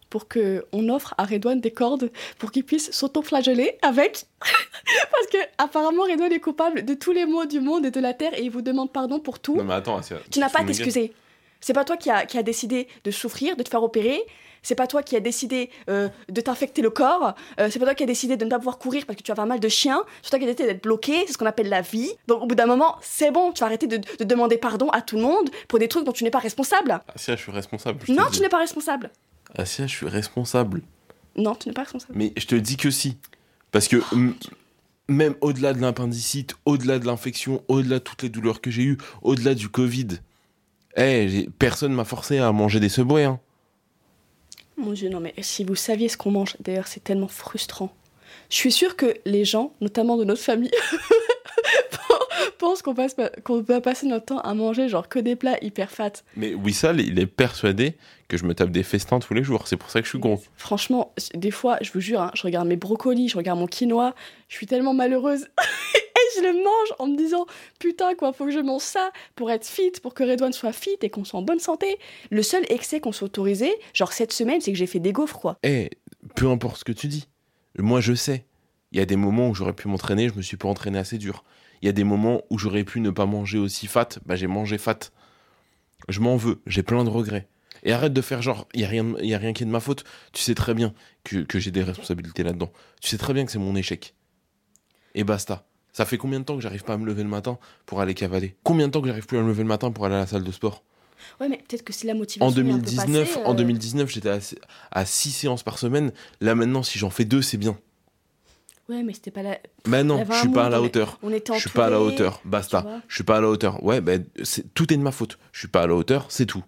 pour 0.10 0.27
que 0.27 0.65
on 0.73 0.89
offre 0.89 1.15
à 1.17 1.23
Redouane 1.23 1.62
des 1.62 1.71
cordes 1.71 2.12
pour 2.38 2.51
qu'il 2.51 2.65
puisse 2.65 2.91
s'auto-flageller 2.91 3.77
avec. 3.81 4.25
Parce 4.41 5.27
que 5.31 5.38
apparemment 5.57 6.03
Redouane 6.03 6.34
est 6.34 6.39
coupable 6.39 6.84
de 6.84 6.93
tous 6.93 7.13
les 7.13 7.25
maux 7.25 7.45
du 7.45 7.62
monde 7.62 7.86
et 7.86 7.91
de 7.91 7.99
la 7.99 8.13
terre 8.13 8.38
et 8.38 8.43
il 8.43 8.51
vous 8.51 8.62
demande 8.62 8.91
pardon 8.91 9.19
pour 9.19 9.39
tout. 9.39 9.55
Non 9.55 9.63
mais 9.63 9.73
attends, 9.73 10.01
Tu 10.29 10.39
n'as 10.39 10.49
pas 10.49 10.60
à 10.62 10.65
t'excuser. 10.65 11.13
C'est 11.62 11.73
pas 11.73 11.86
toi 11.86 11.95
qui 11.95 12.10
a, 12.10 12.25
qui 12.25 12.38
a 12.38 12.43
décidé 12.43 12.88
de 13.03 13.12
souffrir, 13.12 13.55
de 13.55 13.63
te 13.63 13.69
faire 13.69 13.84
opérer. 13.84 14.21
C'est 14.63 14.76
pas 14.76 14.86
toi 14.88 15.02
qui 15.02 15.15
a 15.15 15.19
décidé 15.19 15.69
euh, 15.89 16.08
de 16.30 16.39
t'infecter 16.41 16.82
le 16.82 16.89
corps. 16.91 17.34
Euh, 17.60 17.69
c'est 17.71 17.80
pas 17.80 17.86
toi 17.86 17.95
qui 17.95 18.04
a 18.04 18.06
décidé 18.06 18.38
de 18.38 18.45
ne 18.45 18.50
pas 18.50 18.58
pouvoir 18.60 18.78
courir 18.78 19.06
parce 19.08 19.17
que 19.17 19.24
tu 19.24 19.32
avais 19.32 19.41
un 19.41 19.45
mal 19.47 19.60
de 19.60 19.67
chien. 19.69 20.04
C'est 20.21 20.30
toi 20.30 20.38
qui 20.39 20.45
a 20.45 20.47
décidé 20.47 20.65
d'être 20.71 20.84
bloqué. 20.84 21.24
C'est 21.26 21.34
ce 21.34 21.38
qu'on 21.38 21.45
appelle 21.47 21.69
la 21.69 21.82
vie. 21.82 22.12
Donc 22.28 22.43
au 22.43 22.45
bout 22.45 22.56
d'un 22.56 22.67
moment, 22.67 22.95
c'est 23.02 23.32
bon. 23.32 23.52
Tu 23.54 23.62
vas 23.62 23.65
arrêter 23.67 23.88
de, 23.88 23.97
de 23.97 24.24
demander 24.24 24.58
pardon 24.58 24.89
à 24.89 25.02
tout 25.02 25.15
le 25.15 25.24
monde 25.24 25.50
pour 25.67 25.80
des 25.80 25.88
trucs 25.88 26.06
dont 26.06 26.12
tu 26.12 26.24
n'es 26.24 26.30
pas 26.32 26.39
responsable. 26.39 27.00
Asia, 27.15 27.36
je 27.36 27.41
suis 27.41 27.52
responsable. 27.52 28.00
je 28.08 28.13
Non, 28.13 28.26
tu 28.32 28.39
n'es 28.41 28.50
pas 28.50 28.60
responsable. 28.60 29.10
Asia, 29.56 29.88
je 29.88 29.95
suis 29.95 30.08
responsable. 30.08 30.82
Non, 31.36 31.56
tu 31.56 31.67
n'es 31.69 31.74
pas 31.74 31.82
responsable. 31.84 32.13
Mais 32.15 32.32
je 32.38 32.45
te 32.45 32.56
dis 32.56 32.78
que 32.78 32.91
si. 32.91 33.17
Parce 33.71 33.88
que 33.88 33.97
même 35.08 35.36
au-delà 35.41 35.74
de 35.74 35.82
l'appendicite, 35.82 36.56
au-delà 36.65 37.00
de 37.00 37.06
l'infection, 37.06 37.63
au-delà 37.67 38.00
de 38.00 38.04
toutes 38.04 38.21
les 38.24 38.30
douleurs 38.30 38.62
que 38.62 38.71
j'ai 38.71 38.84
eues, 38.84 38.97
au-delà 39.21 39.56
du 39.56 39.69
Covid, 39.69 40.08
eh, 40.95 41.28
j'ai- 41.30 41.50
personne 41.60 41.93
m'a 41.93 42.06
forcé 42.06 42.38
à 42.38 42.52
manger 42.52 42.80
des 42.80 42.89
Subway. 42.89 43.24
Hein. 43.24 43.39
Mon 44.82 44.94
Dieu, 44.94 45.10
non, 45.10 45.20
mais 45.20 45.34
si 45.41 45.63
vous 45.63 45.76
saviez 45.76 46.10
ce 46.10 46.17
qu'on 46.17 46.32
mange, 46.32 46.56
d'ailleurs, 46.60 46.88
c'est 46.88 47.04
tellement 47.04 47.28
frustrant. 47.28 47.94
Je 48.50 48.56
suis 48.56 48.72
sûre 48.72 48.96
que 48.96 49.13
les 49.26 49.46
gens, 49.46 49.74
notamment 49.82 50.17
de 50.17 50.24
notre 50.24 50.41
famille, 50.41 50.72
pensent 52.58 52.82
qu'on 52.82 52.94
passe 52.94 53.13
pas- 53.13 53.30
qu'on 53.44 53.62
va 53.62 53.82
passer 53.82 54.06
notre 54.08 54.26
temps 54.26 54.39
à 54.39 54.54
manger 54.54 54.88
genre 54.89 55.08
que 55.10 55.20
des 55.20 55.36
plats 55.36 55.58
hyper 55.62 55.89
fat. 55.91 56.12
Mais 56.36 56.54
Wissal, 56.54 57.00
il 57.02 57.20
est 57.20 57.26
persuadé 57.26 57.96
que 58.28 58.38
je 58.38 58.46
me 58.46 58.54
tape 58.54 58.72
des 58.72 58.84
festins 58.84 59.20
tous 59.20 59.34
les 59.34 59.44
jours. 59.44 59.67
C'est 59.67 59.78
pour 59.78 59.89
ça 59.89 60.00
que 60.00 60.06
je 60.06 60.10
suis 60.12 60.20
gros. 60.20 60.41
Franchement, 60.58 61.13
des 61.34 61.52
fois, 61.52 61.78
je 61.82 61.91
vous 61.91 62.00
jure, 62.02 62.22
hein, 62.22 62.32
je 62.34 62.44
regarde 62.44 62.67
mes 62.67 62.76
brocolis, 62.78 63.30
je 63.30 63.38
regarde 63.38 63.60
mon 63.60 63.67
quinoa, 63.67 64.15
je 64.48 64.56
suis 64.56 64.67
tellement 64.67 64.94
malheureuse. 64.94 65.48
je 66.36 66.41
le 66.41 66.54
mange 66.54 66.94
en 67.00 67.08
me 67.08 67.17
disant, 67.17 67.46
putain, 67.80 68.15
quoi, 68.15 68.34
faut 68.34 68.46
que 68.46 68.52
je 68.52 68.60
mange 68.60 68.82
ça 68.82 69.12
pour 69.36 69.52
être 69.52 69.65
fit, 69.65 69.91
pour 70.02 70.13
que 70.13 70.24
Redouane 70.24 70.54
soit 70.54 70.74
fit 70.74 70.98
et 71.02 71.10
qu'on 71.10 71.24
soit 71.24 71.39
en 71.39 71.44
bonne 71.44 71.60
santé. 71.60 71.98
Le 72.30 72.44
seul 72.44 72.63
excès 72.70 73.00
qu'on 73.00 73.12
s'est 73.12 73.24
autorisé, 73.24 73.72
genre 73.94 74.13
cette 74.13 74.34
semaine, 74.34 74.62
c'est 74.62 74.72
que 74.72 74.78
j'ai 74.78 74.88
fait 74.88 75.00
des 75.00 75.13
gaufres, 75.13 75.39
quoi. 75.39 75.58
Eh, 75.63 75.89
peu 76.36 76.50
importe 76.50 76.78
ce 76.78 76.84
que 76.84 76.91
tu 76.91 77.08
dis. 77.08 77.28
Moi, 77.78 78.02
je 78.02 78.13
sais. 78.13 78.46
Il 78.91 78.98
y 78.98 79.02
a 79.02 79.06
des 79.06 79.15
moments 79.15 79.50
où 79.50 79.56
j'aurais 79.56 79.74
pu 79.74 79.88
m'entraîner, 79.88 80.30
je 80.30 80.34
me 80.34 80.41
suis 80.41 80.58
pas 80.58 80.67
entraîné 80.67 81.00
assez 81.00 81.17
dur. 81.17 81.44
Il 81.82 81.86
y 81.86 81.89
a 81.89 81.94
des 81.94 82.04
moments 82.04 82.44
où 82.50 82.58
j'aurais 82.58 82.84
pu 82.84 83.00
ne 83.00 83.10
pas 83.10 83.26
manger 83.26 83.58
aussi 83.58 83.88
fat, 83.88 84.10
bah 84.26 84.36
j'ai 84.36 84.48
mangé 84.48 84.78
fat. 84.78 85.00
Je 86.10 86.20
m'en 86.20 86.36
veux, 86.36 86.62
j'ai 86.67 86.84
plein 86.84 87.04
de 87.04 87.10
regrets. 87.10 87.48
Et 87.84 87.94
arrête 87.94 88.13
de 88.13 88.22
faire 88.22 88.41
genre, 88.41 88.67
il 88.74 88.82
y 88.82 88.84
a 88.84 88.88
rien, 88.88 89.15
y 89.22 89.34
a 89.34 89.38
rien 89.38 89.54
qui 89.54 89.63
est 89.63 89.65
de 89.65 89.72
ma 89.72 89.80
faute. 89.80 90.04
Tu 90.34 90.44
sais 90.44 90.54
très 90.54 90.74
bien 90.74 90.94
que, 91.24 91.38
que 91.38 91.58
j'ai 91.58 91.72
des 91.72 91.84
responsabilités 91.84 92.44
là-dedans. 92.44 92.72
Tu 93.02 93.10
sais 93.10 93.17
très 93.17 93.34
bien 93.34 93.46
que 93.46 93.52
c'est 93.52 93.60
mon 93.60 93.76
échec. 93.76 94.13
Et 95.15 95.24
basta. 95.24 95.65
Ça 95.93 96.06
fait 96.06 96.17
combien 96.17 96.39
de 96.39 96.45
temps 96.45 96.56
que 96.56 96.62
j'arrive 96.62 96.84
pas 96.84 96.93
à 96.93 96.97
me 96.97 97.06
lever 97.06 97.23
le 97.23 97.30
matin 97.30 97.58
pour 97.86 97.99
aller 98.01 98.13
cavaler? 98.13 98.56
Combien 98.63 98.88
de 98.88 98.91
temps 98.93 99.01
que 99.01 99.08
j'arrive 99.08 99.25
plus 99.25 99.38
à 99.38 99.41
me 99.41 99.47
lever 99.47 99.63
le 99.63 99.67
matin 99.69 99.91
pour 99.91 100.06
aller 100.06 100.15
à 100.15 100.19
la 100.19 100.27
salle 100.27 100.43
de 100.43 100.51
sport? 100.51 100.84
Ouais, 101.39 101.49
mais 101.49 101.58
peut-être 101.58 101.84
que 101.84 101.93
si 101.93 102.08
la 102.08 102.13
motivation 102.13 102.47
en 102.47 102.65
est 102.67 102.71
un 102.71 102.75
peu 102.75 102.82
2019, 102.82 103.27
passée, 103.36 103.45
en 103.45 103.51
euh, 103.51 103.56
2019, 103.56 104.10
j'étais 104.10 104.30
à, 104.30 104.39
à 104.91 105.06
6 105.06 105.32
séances 105.32 105.63
par 105.63 105.77
semaine. 105.77 106.12
Là 106.39 106.56
maintenant, 106.56 106.82
si 106.84 106.97
j'en 106.97 107.10
fais 107.10 107.25
deux, 107.25 107.41
c'est 107.41 107.58
bien. 107.58 107.77
Ouais, 108.89 109.04
mais 109.04 109.13
c'était 109.13 109.32
pas 109.32 109.43
la. 109.43 109.60
Maintenant, 109.86 110.15
Il 110.15 110.19
y 110.19 110.21
avait 110.23 110.34
je 110.34 110.39
suis 110.39 110.49
pas 110.49 110.65
à 110.65 110.69
la 110.69 110.82
hauteur. 110.82 111.19
On 111.23 111.32
était 111.32 111.54
Je 111.54 111.60
suis 111.60 111.69
pas 111.69 111.86
à 111.86 111.89
la 111.89 112.01
hauteur. 112.01 112.41
Basta. 112.45 112.86
Je 113.08 113.15
suis 113.15 113.23
pas 113.23 113.38
à 113.38 113.41
la 113.41 113.47
hauteur. 113.49 113.84
Ouais, 113.84 114.01
ben 114.01 114.25
c'est- 114.43 114.73
tout 114.73 114.91
est 114.91 114.97
de 114.97 115.01
ma 115.01 115.12
faute. 115.12 115.38
Je 115.51 115.60
suis 115.60 115.67
pas 115.67 115.84
à 115.84 115.88
la 115.88 115.95
hauteur, 115.95 116.25
c'est 116.30 116.45
tout. 116.45 116.63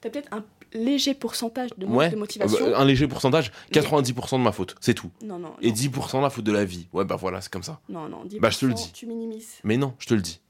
T'as 0.00 0.10
peut-être 0.10 0.28
un 0.32 0.44
léger 0.74 1.14
pourcentage 1.14 1.70
de 1.78 1.86
Ouais. 1.86 2.10
de 2.10 2.16
motivation. 2.16 2.64
Euh, 2.66 2.76
Un 2.76 2.84
léger 2.84 3.06
pourcentage, 3.08 3.52
90% 3.72 4.38
de 4.38 4.42
ma 4.44 4.52
faute, 4.52 4.74
c'est 4.80 4.94
tout. 4.94 5.10
Non, 5.24 5.38
non. 5.38 5.52
Et 5.62 5.68
non. 5.68 5.74
10% 5.74 6.20
la 6.20 6.30
faute 6.30 6.44
de 6.44 6.52
la 6.52 6.64
vie. 6.64 6.88
Ouais, 6.92 7.04
bah 7.04 7.16
voilà, 7.16 7.40
c'est 7.40 7.52
comme 7.52 7.62
ça. 7.62 7.80
Non, 7.88 8.08
non, 8.08 8.24
10%, 8.24 8.40
Bah, 8.40 8.50
je 8.50 8.58
te 8.58 8.66
le 8.66 8.74
dis. 8.74 8.90
Tu 8.92 9.06
minimises. 9.06 9.54
Mais 9.64 9.76
non, 9.76 9.94
je 9.98 10.06
te 10.06 10.14
le 10.14 10.20
dis. 10.20 10.40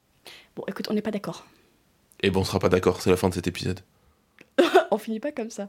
Bon, 0.56 0.64
écoute, 0.68 0.86
on 0.90 0.94
n'est 0.94 1.02
pas 1.02 1.10
d'accord. 1.10 1.46
Et 2.22 2.30
bon, 2.30 2.40
on 2.40 2.44
sera 2.44 2.58
pas 2.58 2.68
d'accord, 2.68 3.02
c'est 3.02 3.10
la 3.10 3.16
fin 3.16 3.28
de 3.28 3.34
cet 3.34 3.46
épisode. 3.46 3.80
on 4.90 4.98
finit 4.98 5.20
pas 5.20 5.32
comme 5.32 5.50
ça. 5.50 5.68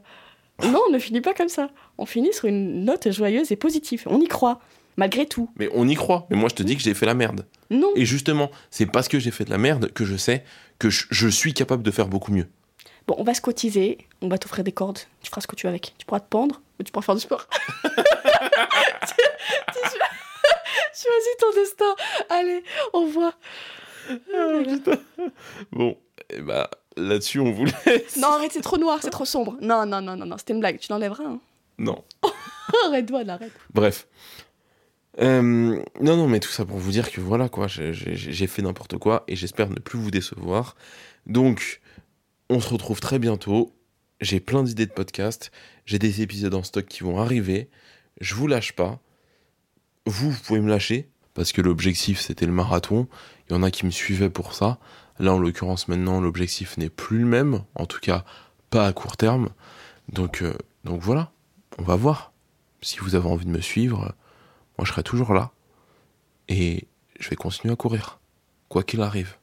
Non, 0.64 0.80
on 0.88 0.92
ne 0.92 0.98
finit 0.98 1.20
pas 1.20 1.34
comme 1.34 1.48
ça. 1.50 1.68
On 1.98 2.06
finit 2.06 2.32
sur 2.32 2.46
une 2.46 2.84
note 2.84 3.10
joyeuse 3.10 3.52
et 3.52 3.56
positive. 3.56 4.04
On 4.06 4.20
y 4.20 4.26
croit, 4.26 4.60
malgré 4.96 5.26
tout. 5.26 5.50
Mais 5.58 5.68
on 5.74 5.86
y 5.86 5.94
croit. 5.94 6.26
Mais 6.30 6.36
moi, 6.36 6.48
je 6.48 6.54
te 6.54 6.62
dis 6.62 6.76
que 6.76 6.82
j'ai 6.82 6.94
fait 6.94 7.04
la 7.04 7.12
merde. 7.14 7.44
Non. 7.68 7.90
Et 7.94 8.06
justement, 8.06 8.50
c'est 8.70 8.86
parce 8.86 9.08
que 9.08 9.18
j'ai 9.18 9.30
fait 9.32 9.44
de 9.44 9.50
la 9.50 9.58
merde 9.58 9.92
que 9.92 10.06
je 10.06 10.16
sais 10.16 10.44
que 10.78 10.88
je, 10.88 11.04
je 11.10 11.28
suis 11.28 11.52
capable 11.52 11.82
de 11.82 11.90
faire 11.90 12.08
beaucoup 12.08 12.32
mieux. 12.32 12.46
Bon, 13.06 13.14
on 13.18 13.24
va 13.24 13.34
se 13.34 13.40
cotiser, 13.40 13.98
on 14.20 14.28
va 14.28 14.38
t'offrir 14.38 14.64
des 14.64 14.72
cordes, 14.72 14.98
tu 15.22 15.30
feras 15.30 15.40
ce 15.40 15.46
que 15.46 15.54
tu 15.56 15.66
veux 15.66 15.70
avec. 15.70 15.94
Tu 15.98 16.06
pourras 16.06 16.20
te 16.20 16.28
pendre 16.28 16.60
ou 16.78 16.82
tu 16.82 16.90
pourras 16.92 17.04
faire 17.04 17.14
du 17.14 17.20
sport. 17.20 17.46
tu, 17.84 17.90
tu- 19.12 20.00
Choisis 20.94 21.36
ton 21.38 21.52
destin. 21.54 21.94
Allez, 22.30 22.64
on 22.92 23.06
voit. 23.06 23.34
Bon, 25.72 25.96
et 26.30 26.40
bah 26.40 26.70
là-dessus, 26.96 27.38
on 27.40 27.52
vous 27.52 27.66
laisse. 27.66 28.16
Non, 28.20 28.28
arrête, 28.28 28.52
c'est 28.52 28.60
trop 28.62 28.78
noir, 28.78 28.98
c'est 29.02 29.10
trop 29.10 29.24
sombre. 29.24 29.56
Non, 29.60 29.86
non, 29.86 30.00
non, 30.00 30.16
non, 30.16 30.26
non, 30.26 30.38
c'était 30.38 30.52
une 30.54 30.60
blague, 30.60 30.78
tu 30.78 30.90
l'enlèveras. 30.90 31.24
Hein. 31.24 31.40
Non. 31.78 32.02
Arrête-toi, 32.86 33.24
là, 33.24 33.34
arrête. 33.34 33.52
Bref. 33.72 34.06
Euh, 35.20 35.42
non, 36.00 36.16
non, 36.16 36.26
mais 36.26 36.40
tout 36.40 36.50
ça 36.50 36.64
pour 36.64 36.78
vous 36.78 36.90
dire 36.90 37.10
que 37.10 37.20
voilà, 37.20 37.48
quoi, 37.48 37.66
j'ai 37.68 38.46
fait 38.46 38.62
n'importe 38.62 38.98
quoi 38.98 39.24
et 39.28 39.36
j'espère 39.36 39.68
ne 39.70 39.76
plus 39.76 39.98
vous 39.98 40.10
décevoir. 40.10 40.76
Donc, 41.26 41.80
on 42.50 42.60
se 42.60 42.68
retrouve 42.68 43.00
très 43.00 43.18
bientôt. 43.18 43.72
J'ai 44.20 44.40
plein 44.40 44.62
d'idées 44.62 44.86
de 44.86 44.92
podcasts. 44.92 45.50
J'ai 45.84 45.98
des 45.98 46.22
épisodes 46.22 46.54
en 46.54 46.62
stock 46.62 46.86
qui 46.86 47.02
vont 47.02 47.18
arriver. 47.18 47.68
Je 48.20 48.34
vous 48.34 48.46
lâche 48.46 48.72
pas. 48.72 49.00
Vous, 50.06 50.30
vous 50.30 50.42
pouvez 50.42 50.60
me 50.60 50.70
lâcher 50.70 51.10
parce 51.34 51.52
que 51.52 51.60
l'objectif 51.60 52.20
c'était 52.20 52.46
le 52.46 52.52
marathon. 52.52 53.08
Il 53.48 53.52
y 53.52 53.56
en 53.56 53.62
a 53.62 53.70
qui 53.70 53.84
me 53.84 53.90
suivaient 53.90 54.30
pour 54.30 54.54
ça. 54.54 54.78
Là, 55.18 55.32
en 55.32 55.38
l'occurrence, 55.38 55.88
maintenant, 55.88 56.20
l'objectif 56.20 56.76
n'est 56.78 56.90
plus 56.90 57.18
le 57.18 57.26
même. 57.26 57.62
En 57.74 57.86
tout 57.86 58.00
cas, 58.00 58.24
pas 58.70 58.86
à 58.86 58.92
court 58.92 59.16
terme. 59.16 59.50
Donc, 60.08 60.42
euh, 60.42 60.54
donc 60.84 61.00
voilà, 61.00 61.32
on 61.78 61.82
va 61.82 61.96
voir. 61.96 62.32
Si 62.82 62.98
vous 62.98 63.14
avez 63.14 63.28
envie 63.28 63.46
de 63.46 63.50
me 63.50 63.60
suivre, 63.60 64.14
moi 64.78 64.84
je 64.84 64.92
serai 64.92 65.02
toujours 65.02 65.32
là. 65.32 65.52
Et 66.48 66.86
je 67.18 67.28
vais 67.28 67.36
continuer 67.36 67.72
à 67.72 67.76
courir. 67.76 68.20
Quoi 68.68 68.82
qu'il 68.82 69.00
arrive. 69.00 69.36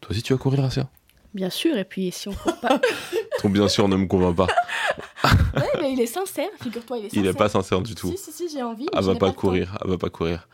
Toi 0.00 0.12
aussi 0.12 0.22
tu 0.22 0.32
vas 0.32 0.38
courir, 0.38 0.64
Asia? 0.64 0.88
Bien 1.32 1.50
sûr, 1.50 1.76
et 1.76 1.84
puis 1.84 2.10
si 2.10 2.28
on 2.28 2.32
court 2.32 2.58
pas. 2.60 2.80
Ton 3.40 3.48
bien 3.50 3.68
sûr 3.68 3.88
ne 3.88 3.96
me 3.96 4.06
convainc 4.06 4.36
pas. 4.36 4.46
ouais, 5.56 5.80
mais 5.80 5.92
il 5.92 6.00
est 6.00 6.06
sincère, 6.06 6.48
figure-toi, 6.60 6.98
il 6.98 7.04
est 7.06 7.08
sincère. 7.08 7.22
Il 7.24 7.28
est 7.28 7.34
pas 7.38 7.48
sincère 7.48 7.80
du 7.82 7.94
tout. 7.94 8.08
Si, 8.10 8.18
si, 8.18 8.32
si, 8.32 8.48
j'ai 8.48 8.62
envie. 8.62 8.84
mais 8.84 8.90
Elle 8.98 9.02
je 9.04 9.10
va 9.10 9.14
pas 9.14 9.32
courir, 9.32 9.78
elle 9.84 9.90
va 9.90 9.98
pas 9.98 10.08
courir. 10.10 10.48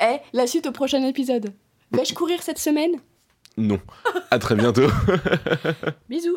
Eh, 0.00 0.16
la 0.32 0.46
suite 0.46 0.66
au 0.66 0.72
prochain 0.72 1.02
épisode. 1.06 1.52
Vais-je 1.92 2.14
courir 2.14 2.42
cette 2.42 2.58
semaine? 2.58 2.92
Non. 3.56 3.78
À 4.30 4.38
très 4.38 4.54
bientôt. 4.54 4.88
Bisous. 6.08 6.36